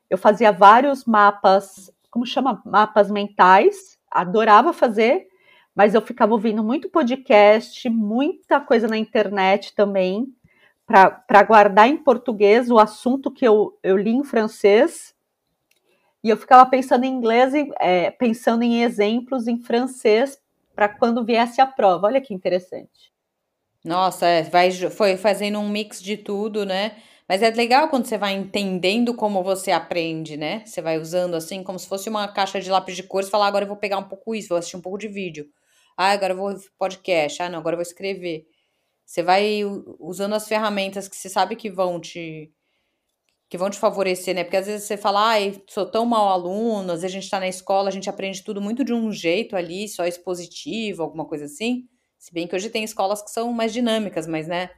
eu 0.08 0.16
fazia 0.16 0.52
vários 0.52 1.04
mapas, 1.04 1.92
como 2.08 2.24
chama? 2.24 2.62
Mapas 2.64 3.10
mentais, 3.10 3.98
adorava 4.08 4.72
fazer, 4.72 5.26
mas 5.74 5.92
eu 5.92 6.00
ficava 6.00 6.32
ouvindo 6.32 6.62
muito 6.62 6.88
podcast, 6.88 7.88
muita 7.90 8.60
coisa 8.60 8.86
na 8.86 8.96
internet 8.96 9.74
também, 9.74 10.32
para 10.86 11.42
guardar 11.42 11.88
em 11.88 11.96
português 11.96 12.70
o 12.70 12.78
assunto 12.78 13.32
que 13.32 13.46
eu, 13.46 13.76
eu 13.82 13.96
li 13.96 14.10
em 14.10 14.22
francês. 14.22 15.12
E 16.22 16.28
eu 16.28 16.36
ficava 16.36 16.68
pensando 16.68 17.04
em 17.04 17.12
inglês, 17.12 17.52
é, 17.80 18.10
pensando 18.12 18.62
em 18.62 18.82
exemplos 18.82 19.48
em 19.48 19.58
francês 19.58 20.38
para 20.80 20.88
quando 20.88 21.22
viesse 21.22 21.60
a 21.60 21.66
prova. 21.66 22.06
Olha 22.06 22.22
que 22.22 22.32
interessante. 22.32 23.12
Nossa, 23.84 24.26
é, 24.26 24.42
vai, 24.42 24.70
foi 24.72 25.18
fazendo 25.18 25.58
um 25.58 25.68
mix 25.68 26.02
de 26.02 26.16
tudo, 26.16 26.64
né? 26.64 26.96
Mas 27.28 27.42
é 27.42 27.50
legal 27.50 27.90
quando 27.90 28.06
você 28.06 28.16
vai 28.16 28.32
entendendo 28.32 29.12
como 29.14 29.42
você 29.42 29.70
aprende, 29.72 30.38
né? 30.38 30.64
Você 30.64 30.80
vai 30.80 30.96
usando 30.96 31.34
assim, 31.34 31.62
como 31.62 31.78
se 31.78 31.86
fosse 31.86 32.08
uma 32.08 32.26
caixa 32.28 32.58
de 32.62 32.70
lápis 32.70 32.96
de 32.96 33.02
cor, 33.02 33.22
e 33.22 33.26
falar, 33.26 33.46
agora 33.48 33.64
eu 33.64 33.68
vou 33.68 33.76
pegar 33.76 33.98
um 33.98 34.08
pouco 34.08 34.34
isso, 34.34 34.48
vou 34.48 34.56
assistir 34.56 34.78
um 34.78 34.80
pouco 34.80 34.96
de 34.96 35.06
vídeo. 35.06 35.46
Ah, 35.98 36.12
agora 36.12 36.32
eu 36.32 36.38
vou 36.38 36.54
podcast. 36.78 37.42
Ah, 37.42 37.50
não, 37.50 37.58
agora 37.58 37.74
eu 37.74 37.78
vou 37.78 37.82
escrever. 37.82 38.46
Você 39.04 39.22
vai 39.22 39.60
usando 39.98 40.34
as 40.34 40.48
ferramentas 40.48 41.08
que 41.08 41.16
você 41.16 41.28
sabe 41.28 41.56
que 41.56 41.68
vão 41.68 42.00
te 42.00 42.50
que 43.50 43.58
vão 43.58 43.68
te 43.68 43.78
favorecer, 43.78 44.32
né? 44.32 44.44
Porque 44.44 44.56
às 44.56 44.66
vezes 44.66 44.86
você 44.86 44.96
fala, 44.96 45.30
ai, 45.30 45.60
sou 45.68 45.84
tão 45.84 46.06
mau 46.06 46.28
aluno, 46.28 46.92
às 46.92 47.02
vezes 47.02 47.16
a 47.16 47.20
gente 47.20 47.28
tá 47.28 47.40
na 47.40 47.48
escola, 47.48 47.88
a 47.88 47.92
gente 47.92 48.08
aprende 48.08 48.44
tudo 48.44 48.60
muito 48.60 48.84
de 48.84 48.94
um 48.94 49.12
jeito 49.12 49.56
ali, 49.56 49.88
só 49.88 50.06
expositivo, 50.06 51.02
alguma 51.02 51.24
coisa 51.24 51.46
assim. 51.46 51.88
Se 52.16 52.32
bem 52.32 52.46
que 52.46 52.54
hoje 52.54 52.70
tem 52.70 52.84
escolas 52.84 53.20
que 53.20 53.30
são 53.30 53.52
mais 53.52 53.72
dinâmicas, 53.72 54.28
mas, 54.28 54.46
né, 54.46 54.70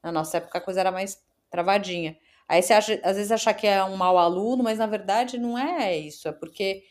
na 0.00 0.12
nossa 0.12 0.36
época 0.36 0.58
a 0.58 0.60
coisa 0.60 0.78
era 0.78 0.92
mais 0.92 1.18
travadinha. 1.50 2.16
Aí 2.48 2.62
você 2.62 2.72
acha, 2.72 3.00
às 3.02 3.16
vezes 3.16 3.32
achar 3.32 3.52
que 3.52 3.66
é 3.66 3.82
um 3.82 3.96
mau 3.96 4.16
aluno, 4.16 4.62
mas 4.62 4.78
na 4.78 4.86
verdade 4.86 5.36
não 5.36 5.58
é 5.58 5.96
isso, 5.98 6.28
é 6.28 6.32
porque 6.32 6.84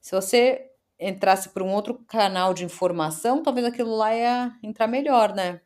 se 0.00 0.14
você 0.14 0.71
entrasse 1.08 1.48
por 1.50 1.62
um 1.62 1.72
outro 1.72 1.94
canal 2.08 2.54
de 2.54 2.64
informação, 2.64 3.42
talvez 3.42 3.66
aquilo 3.66 3.94
lá 3.96 4.14
ia 4.14 4.52
entrar 4.62 4.86
melhor, 4.86 5.34
né? 5.34 5.60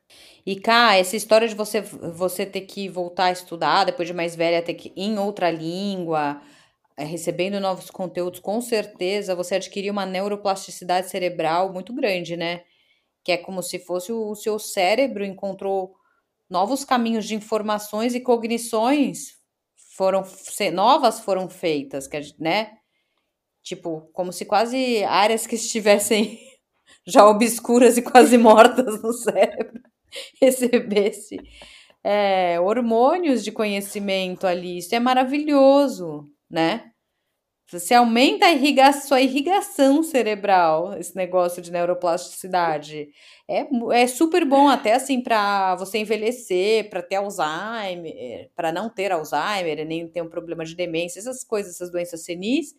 E 0.44 0.57
cá, 0.57 0.96
essa 0.96 1.16
história 1.16 1.49
de 1.49 1.55
você 1.55 1.81
você 1.81 2.46
ter 2.46 2.62
que 2.62 2.88
voltar 2.88 3.27
a 3.27 3.33
estudar 3.33 3.85
depois 3.85 4.09
de 4.09 4.14
mais 4.14 4.37
velha, 4.37 4.62
ter 4.62 4.75
que 4.75 4.92
em 4.96 5.18
outra 5.18 5.51
língua, 5.51 6.40
é, 6.96 7.05
recebendo 7.05 7.61
novos 7.61 7.90
conteúdos, 7.90 8.40
com 8.40 8.61
certeza 8.61 9.35
você 9.35 9.57
adquirir 9.57 9.90
uma 9.90 10.07
neuroplasticidade 10.07 11.11
cerebral 11.11 11.72
muito 11.72 11.92
grande, 11.94 12.37
né? 12.37 12.62
Que 13.25 13.33
é 13.33 13.37
como 13.37 13.62
se 13.62 13.79
fosse 13.79 14.12
o, 14.12 14.31
o 14.31 14.37
seu 14.37 14.59
cérebro 14.59 15.25
encontrou 15.25 15.96
novos 16.51 16.85
caminhos 16.85 17.27
de 17.27 17.35
informações 17.35 18.14
e 18.14 18.20
cognições 18.20 19.37
foram 19.96 20.22
novas 20.72 21.20
foram 21.20 21.49
feitas, 21.49 22.09
né? 22.38 22.72
Tipo, 23.66 24.09
como 24.12 24.33
se 24.33 24.44
quase 24.44 25.02
áreas 25.02 25.44
que 25.44 25.57
estivessem 25.57 26.38
já 27.05 27.26
obscuras 27.29 27.96
e 27.98 28.02
quase 28.02 28.38
mortas 28.38 29.02
no 29.02 29.12
cérebro 29.12 29.81
recebesse 30.40 31.37
é, 32.05 32.61
hormônios 32.61 33.42
de 33.42 33.50
conhecimento 33.50 34.46
ali. 34.46 34.79
Isso 34.79 34.94
é 34.94 35.00
maravilhoso, 35.00 36.31
né? 36.48 36.92
Você 37.72 37.94
aumenta 37.94 38.46
a 38.46 38.52
irrigação, 38.52 39.09
sua 39.09 39.20
irrigação 39.20 40.00
cerebral, 40.00 40.96
esse 40.96 41.16
negócio 41.16 41.61
de 41.61 41.72
neuroplasticidade. 41.72 43.09
É, 43.48 43.66
é 43.92 44.07
super 44.07 44.44
bom 44.44 44.68
até 44.68 44.94
assim 44.94 45.20
para 45.20 45.74
você 45.74 45.98
envelhecer, 45.98 46.88
para 46.88 47.02
ter 47.02 47.16
Alzheimer, 47.16 48.48
para 48.55 48.70
não 48.70 48.88
ter 48.88 49.11
Alzheimer, 49.11 49.85
nem 49.85 50.07
ter 50.07 50.22
um 50.22 50.29
problema 50.31 50.64
de 50.64 50.76
demência, 50.76 51.18
essas 51.18 51.42
coisas, 51.42 51.74
essas 51.74 51.90
doenças 51.90 52.24
senis 52.24 52.72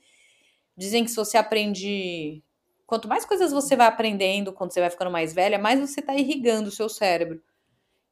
Dizem 0.77 1.03
que 1.03 1.09
se 1.09 1.15
você 1.15 1.37
aprende. 1.37 2.43
Quanto 2.85 3.07
mais 3.07 3.25
coisas 3.25 3.51
você 3.51 3.75
vai 3.75 3.87
aprendendo 3.87 4.53
quando 4.53 4.71
você 4.71 4.79
vai 4.79 4.89
ficando 4.89 5.11
mais 5.11 5.33
velha, 5.33 5.59
mais 5.59 5.79
você 5.79 5.99
está 5.99 6.15
irrigando 6.15 6.69
o 6.69 6.71
seu 6.71 6.87
cérebro. 6.87 7.41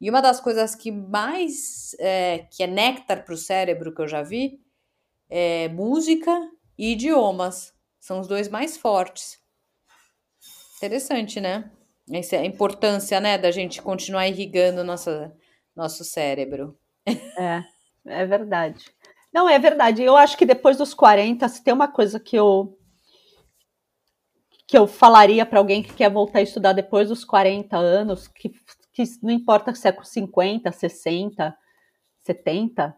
E 0.02 0.10
uma 0.10 0.22
das 0.22 0.42
coisas 0.42 0.76
que 0.76 0.92
mais. 0.92 1.96
É, 2.00 2.48
que 2.52 2.64
é 2.64 2.68
néctar 2.68 3.24
para 3.24 3.34
o 3.34 3.38
cérebro 3.38 3.94
que 3.94 4.02
eu 4.02 4.08
já 4.08 4.22
vi 4.22 4.60
é 5.30 5.68
música 5.70 6.32
e 6.78 6.92
idiomas. 6.94 7.74
São 8.00 8.20
os 8.20 8.28
dois 8.28 8.48
mais 8.48 8.78
fortes. 8.78 9.40
Interessante, 10.78 11.40
né? 11.40 11.72
Essa 12.12 12.36
é 12.36 12.40
a 12.40 12.46
importância, 12.46 13.20
né, 13.20 13.38
da 13.38 13.50
gente 13.50 13.82
continuar 13.82 14.28
irrigando 14.28 14.84
nossa, 14.84 15.36
nosso 15.76 16.04
cérebro. 16.04 16.78
É, 17.38 17.64
é 18.06 18.26
verdade. 18.26 18.86
Não, 19.36 19.50
é 19.50 19.60
verdade. 19.60 20.02
Eu 20.02 20.16
acho 20.16 20.38
que 20.38 20.46
depois 20.46 20.78
dos 20.78 20.94
40, 20.94 21.50
se 21.50 21.62
tem 21.62 21.74
uma 21.74 21.90
coisa 21.90 22.22
que 22.22 22.38
eu 22.38 22.80
que 24.66 24.78
eu 24.78 24.88
falaria 24.88 25.46
para 25.46 25.60
alguém 25.60 25.84
que 25.84 25.94
quer 25.94 26.10
voltar 26.10 26.40
a 26.40 26.42
estudar 26.42 26.72
depois 26.72 27.10
dos 27.10 27.26
40 27.26 27.76
anos, 27.76 28.30
que, 28.30 28.50
que 28.94 29.04
não 29.22 29.32
importa 29.32 29.76
se 29.76 29.90
é 29.90 29.92
com 29.92 30.06
50, 30.06 30.72
60, 30.72 31.56
70, 32.24 32.96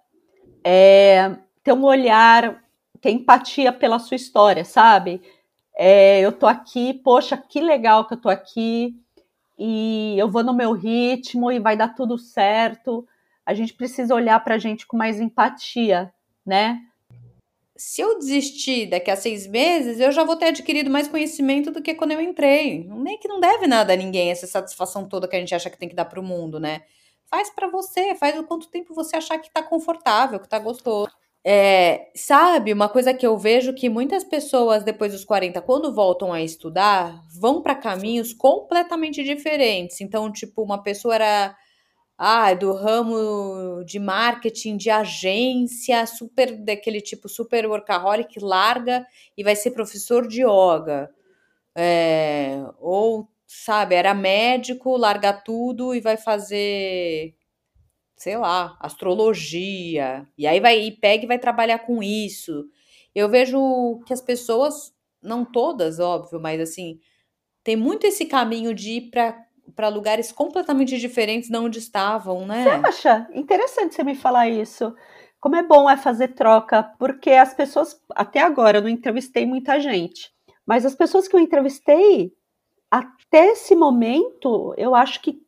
é 0.64 1.38
ter 1.64 1.74
um 1.74 1.84
olhar, 1.84 2.64
ter 3.02 3.10
empatia 3.10 3.74
pela 3.74 3.98
sua 3.98 4.16
história, 4.16 4.64
sabe? 4.64 5.20
É, 5.76 6.22
eu 6.22 6.32
tô 6.32 6.46
aqui, 6.46 6.94
poxa, 6.94 7.36
que 7.36 7.60
legal 7.60 8.08
que 8.08 8.14
eu 8.14 8.22
tô 8.22 8.30
aqui, 8.30 8.96
e 9.58 10.16
eu 10.20 10.30
vou 10.30 10.44
no 10.44 10.54
meu 10.54 10.74
ritmo 10.74 11.52
e 11.52 11.60
vai 11.60 11.76
dar 11.76 11.96
tudo 11.96 12.16
certo. 12.16 13.08
A 13.44 13.56
gente 13.56 13.74
precisa 13.74 14.14
olhar 14.14 14.40
para 14.44 14.56
a 14.56 14.60
gente 14.60 14.86
com 14.86 14.96
mais 14.96 15.20
empatia, 15.20 16.14
né? 16.48 16.80
Se 17.76 18.02
eu 18.02 18.18
desistir 18.18 18.88
daqui 18.88 19.12
a 19.12 19.16
seis 19.16 19.46
meses, 19.46 20.00
eu 20.00 20.12
já 20.12 20.24
vou 20.24 20.36
ter 20.36 20.48
adquirido 20.48 20.90
mais 20.90 21.08
conhecimento 21.08 21.70
do 21.70 21.82
que 21.82 21.94
quando 21.94 22.14
eu 22.14 22.22
entrei. 22.22 22.84
Nem 22.86 23.20
que 23.20 23.28
não 23.28 23.40
deve 23.40 23.68
nada 23.68 23.94
a 23.94 23.96
ninguém 23.96 24.32
essa 24.32 24.48
satisfação 24.48 25.08
toda 25.08 25.28
que 25.28 25.36
a 25.36 25.40
gente 25.40 25.54
acha 25.54 25.70
que 25.70 25.78
tem 25.78 25.88
que 25.90 25.96
dar 25.96 26.06
para 26.06 26.20
o 26.20 26.24
mundo, 26.24 26.60
né? 26.60 26.82
Faz 27.30 27.50
para 27.52 27.68
você, 27.68 28.16
faz 28.16 28.40
o 28.40 28.44
quanto 28.44 28.70
tempo 28.70 28.96
você 28.96 29.18
achar 29.18 29.38
que 29.38 29.52
tá 29.52 29.62
confortável, 29.62 30.40
que 30.40 30.50
tá 30.50 30.58
gostoso. 30.58 31.12
É, 31.46 32.12
sabe, 32.16 32.74
uma 32.74 32.90
coisa 32.90 33.14
que 33.14 33.26
eu 33.26 33.38
vejo 33.38 33.74
que 33.74 33.90
muitas 33.90 34.24
pessoas 34.24 34.84
depois 34.84 35.14
dos 35.14 35.24
40, 35.24 35.62
quando 35.62 35.94
voltam 35.94 36.34
a 36.34 36.42
estudar, 36.42 37.24
vão 37.40 37.62
para 37.62 37.76
caminhos 37.76 38.34
completamente 38.34 39.24
diferentes. 39.24 40.02
Então, 40.02 40.32
tipo, 40.32 40.64
uma 40.64 40.82
pessoa 40.82 41.16
era 41.16 41.56
ah, 42.18 42.54
do 42.54 42.74
ramo 42.74 43.84
de 43.86 44.00
marketing, 44.00 44.78
de 44.78 44.90
agência, 44.90 46.06
super 46.08 46.56
daquele 46.58 47.00
tipo 47.02 47.30
super 47.30 47.68
workaholic, 47.68 48.40
larga 48.40 49.06
e 49.38 49.44
vai 49.44 49.56
ser 49.56 49.72
professor 49.72 50.28
de 50.28 50.42
yoga. 50.44 51.10
É, 51.76 52.66
ou, 52.80 53.30
sabe, 53.46 53.96
era 53.96 54.14
médico, 54.14 54.98
larga 54.98 55.34
tudo 55.34 55.94
e 55.96 56.02
vai 56.02 56.18
fazer, 56.18 57.36
sei 58.16 58.38
lá, 58.38 58.78
astrologia. 58.82 60.28
E 60.38 60.48
aí 60.48 60.60
vai 60.60 60.80
e 60.82 60.92
pega 60.92 61.26
e 61.26 61.28
vai 61.28 61.40
trabalhar 61.40 61.80
com 61.80 62.04
isso. 62.04 62.66
Eu 63.16 63.30
vejo 63.30 64.02
que 64.06 64.14
as 64.14 64.22
pessoas, 64.22 64.94
não 65.22 65.46
todas, 65.46 66.00
óbvio, 66.00 66.40
mas 66.40 66.60
assim, 66.62 67.00
tem 67.64 67.76
muito 67.76 68.08
esse 68.08 68.26
caminho 68.26 68.74
de 68.74 68.92
ir 68.94 69.12
para 69.12 69.47
para 69.76 69.90
lugares 69.90 70.32
completamente 70.32 70.98
diferentes 70.98 71.50
de 71.50 71.58
onde 71.58 71.80
estavam, 71.80 72.46
né? 72.46 72.64
Você 72.64 72.88
acha? 72.88 73.28
Interessante 73.34 73.96
você 73.96 74.04
me 74.04 74.16
falar 74.16 74.50
isso. 74.50 74.94
Como 75.40 75.56
é 75.56 75.64
bom 75.64 75.90
é 75.90 75.96
fazer 75.96 76.30
troca, 76.30 76.84
porque 76.98 77.32
as 77.32 77.54
pessoas, 77.54 78.00
até 78.16 78.40
agora, 78.42 78.80
eu 78.80 78.82
não 78.82 78.90
entrevistei 78.90 79.46
muita 79.46 79.80
gente, 79.80 80.32
mas 80.66 80.86
as 80.86 80.96
pessoas 80.96 81.28
que 81.28 81.36
eu 81.36 81.40
entrevistei, 81.40 82.34
até 82.90 83.48
esse 83.52 83.76
momento, 83.76 84.74
eu 84.78 84.96
acho 84.96 85.22
que 85.22 85.40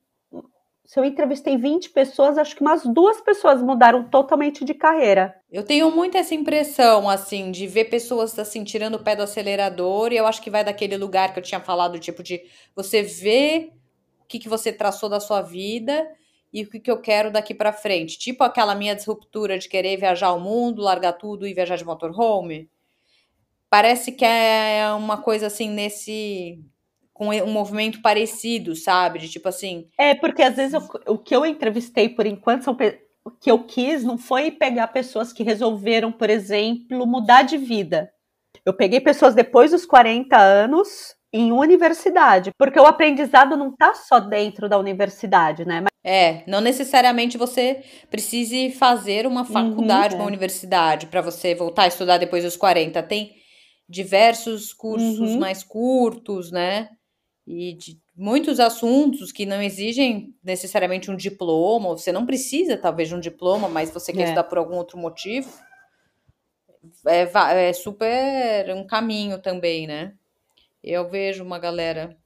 se 0.86 1.00
eu 1.00 1.06
entrevistei 1.06 1.56
20 1.56 1.92
pessoas, 1.92 2.36
acho 2.36 2.56
que 2.56 2.64
umas 2.64 2.84
duas 2.84 3.22
pessoas 3.22 3.62
mudaram 3.62 4.10
totalmente 4.10 4.66
de 4.66 4.74
carreira. 4.74 5.36
Eu 5.52 5.64
tenho 5.64 5.92
muito 5.92 6.18
essa 6.18 6.34
impressão, 6.34 7.08
assim, 7.08 7.52
de 7.52 7.68
ver 7.68 7.86
pessoas, 7.86 8.38
assim, 8.40 8.64
tirando 8.64 8.96
o 8.96 9.04
pé 9.04 9.16
do 9.16 9.22
acelerador, 9.22 10.12
e 10.12 10.18
eu 10.18 10.26
acho 10.26 10.42
que 10.42 10.50
vai 10.50 10.64
daquele 10.64 10.98
lugar 10.98 11.32
que 11.32 11.38
eu 11.38 11.44
tinha 11.44 11.60
falado, 11.60 12.00
tipo, 12.00 12.24
de 12.24 12.42
você 12.76 13.04
ver 13.04 13.72
que, 14.30 14.40
que 14.40 14.48
você 14.48 14.72
traçou 14.72 15.10
da 15.10 15.20
sua 15.20 15.42
vida 15.42 16.08
e 16.54 16.64
o 16.64 16.70
que, 16.70 16.80
que 16.80 16.90
eu 16.92 17.02
quero 17.02 17.32
daqui 17.32 17.54
para 17.54 17.74
frente. 17.74 18.18
Tipo 18.18 18.44
aquela 18.44 18.76
minha 18.76 18.96
disruptura 18.96 19.58
de 19.58 19.68
querer 19.68 19.98
viajar 19.98 20.28
ao 20.28 20.40
mundo, 20.40 20.82
largar 20.84 21.14
tudo 21.14 21.48
e 21.48 21.54
viajar 21.54 21.76
de 21.76 21.84
motorhome. 21.86 22.70
Parece 23.70 24.12
que 24.12 24.24
é 24.24 24.92
uma 24.96 25.18
coisa 25.18 25.48
assim 25.48 25.70
nesse 25.70 26.64
com 27.14 27.30
um 27.30 27.52
movimento 27.52 28.02
parecido, 28.02 28.76
sabe? 28.76 29.20
De 29.20 29.30
tipo 29.30 29.50
assim. 29.50 29.88
É, 29.98 30.16
porque 30.16 30.42
às 30.42 30.56
vezes 30.56 30.74
eu, 30.74 31.14
o 31.14 31.18
que 31.18 31.36
eu 31.36 31.46
entrevistei 31.46 32.08
por 32.08 32.26
enquanto 32.26 32.64
são 32.64 32.78
o 33.26 33.32
que 33.32 33.52
eu 33.52 33.64
quis 33.66 34.04
não 34.04 34.18
foi 34.18 34.50
pegar 34.52 34.88
pessoas 34.88 35.34
que 35.34 35.44
resolveram, 35.44 36.12
por 36.12 36.30
exemplo, 36.30 37.06
mudar 37.06 37.44
de 37.44 37.58
vida. 37.58 38.10
Eu 38.66 38.74
peguei 38.74 39.02
pessoas 39.02 39.36
depois 39.36 39.72
dos 39.72 39.86
40 39.86 40.38
anos 40.38 41.16
em 41.32 41.52
universidade, 41.52 42.52
porque 42.58 42.80
o 42.80 42.86
aprendizado 42.86 43.56
não 43.56 43.70
está 43.70 43.94
só 43.94 44.20
dentro 44.20 44.68
da 44.68 44.78
universidade, 44.78 45.64
né? 45.66 45.82
Mas... 45.82 45.90
É, 46.04 46.44
não 46.48 46.60
necessariamente 46.60 47.38
você 47.38 47.84
precise 48.10 48.72
fazer 48.72 49.28
uma 49.28 49.46
faculdade, 49.46 50.16
uhum, 50.16 50.22
uma 50.22 50.28
é. 50.28 50.32
universidade 50.32 51.08
para 51.08 51.22
você 51.22 51.54
voltar 51.54 51.84
a 51.84 51.88
estudar 51.88 52.18
depois 52.18 52.44
dos 52.44 52.58
40. 52.58 53.04
Tem 53.04 53.36
diversos 53.88 54.74
cursos 54.74 55.20
uhum. 55.20 55.40
mais 55.40 55.64
curtos, 55.64 56.52
né? 56.52 56.90
E 57.46 57.74
de 57.74 58.00
muitos 58.16 58.60
assuntos 58.60 59.32
que 59.32 59.46
não 59.46 59.62
exigem 59.62 60.36
necessariamente 60.44 61.10
um 61.10 61.16
diploma, 61.16 61.90
você 61.90 62.12
não 62.12 62.26
precisa 62.26 62.78
talvez 62.78 63.10
de 63.10 63.16
um 63.16 63.20
diploma, 63.20 63.68
mas 63.68 63.92
você 63.92 64.12
quer 64.14 64.22
é. 64.22 64.24
estudar 64.26 64.44
por 64.44 64.58
algum 64.58 64.76
outro 64.76 64.98
motivo. 64.98 65.50
É, 67.06 67.70
é 67.70 67.74
super 67.74 68.74
um 68.76 68.86
caminho 68.86 69.40
também, 69.42 69.86
né? 69.86 70.14
Eu 70.84 71.10
vejo 71.10 71.44
uma 71.44 71.60
galera 71.60 72.18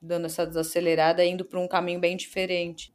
dando 0.00 0.26
essa 0.26 0.46
desacelerada, 0.46 1.24
indo 1.24 1.44
para 1.44 1.60
um 1.60 1.68
caminho 1.68 2.00
bem 2.00 2.16
diferente. 2.16 2.94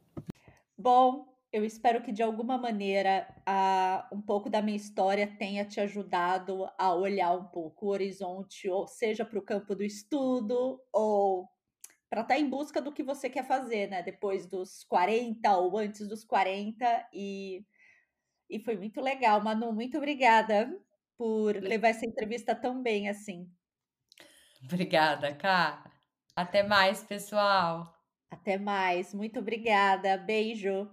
Bom, 0.76 1.26
eu 1.52 1.64
espero 1.64 2.02
que 2.02 2.12
de 2.12 2.22
alguma 2.22 2.58
maneira 2.58 3.26
a, 3.46 4.08
um 4.12 4.20
pouco 4.20 4.50
da 4.50 4.60
minha 4.60 4.76
história 4.76 5.26
tenha 5.38 5.64
te 5.64 5.80
ajudado 5.80 6.68
a 6.76 6.92
olhar 6.92 7.32
um 7.32 7.44
pouco 7.44 7.86
o 7.86 7.88
horizonte, 7.90 8.68
ou 8.68 8.86
seja 8.86 9.24
para 9.24 9.38
o 9.38 9.42
campo 9.42 9.74
do 9.74 9.84
estudo, 9.84 10.80
ou 10.92 11.48
para 12.10 12.22
estar 12.22 12.34
tá 12.34 12.40
em 12.40 12.48
busca 12.48 12.80
do 12.80 12.92
que 12.92 13.02
você 13.02 13.30
quer 13.30 13.46
fazer, 13.46 13.88
né? 13.88 14.02
Depois 14.02 14.46
dos 14.46 14.84
40 14.84 15.56
ou 15.56 15.78
antes 15.78 16.06
dos 16.08 16.24
40. 16.24 17.08
E, 17.12 17.64
e 18.50 18.60
foi 18.60 18.76
muito 18.76 19.00
legal, 19.00 19.42
Manu. 19.42 19.72
Muito 19.72 19.96
obrigada 19.96 20.70
por 21.16 21.56
levar 21.56 21.88
essa 21.88 22.04
entrevista 22.04 22.54
tão 22.54 22.82
bem 22.82 23.08
assim. 23.08 23.48
Obrigada, 24.66 25.32
Ká. 25.34 25.84
Até 26.34 26.62
mais, 26.62 27.02
pessoal. 27.02 27.94
Até 28.30 28.58
mais. 28.58 29.14
Muito 29.14 29.38
obrigada. 29.38 30.16
Beijo. 30.18 30.88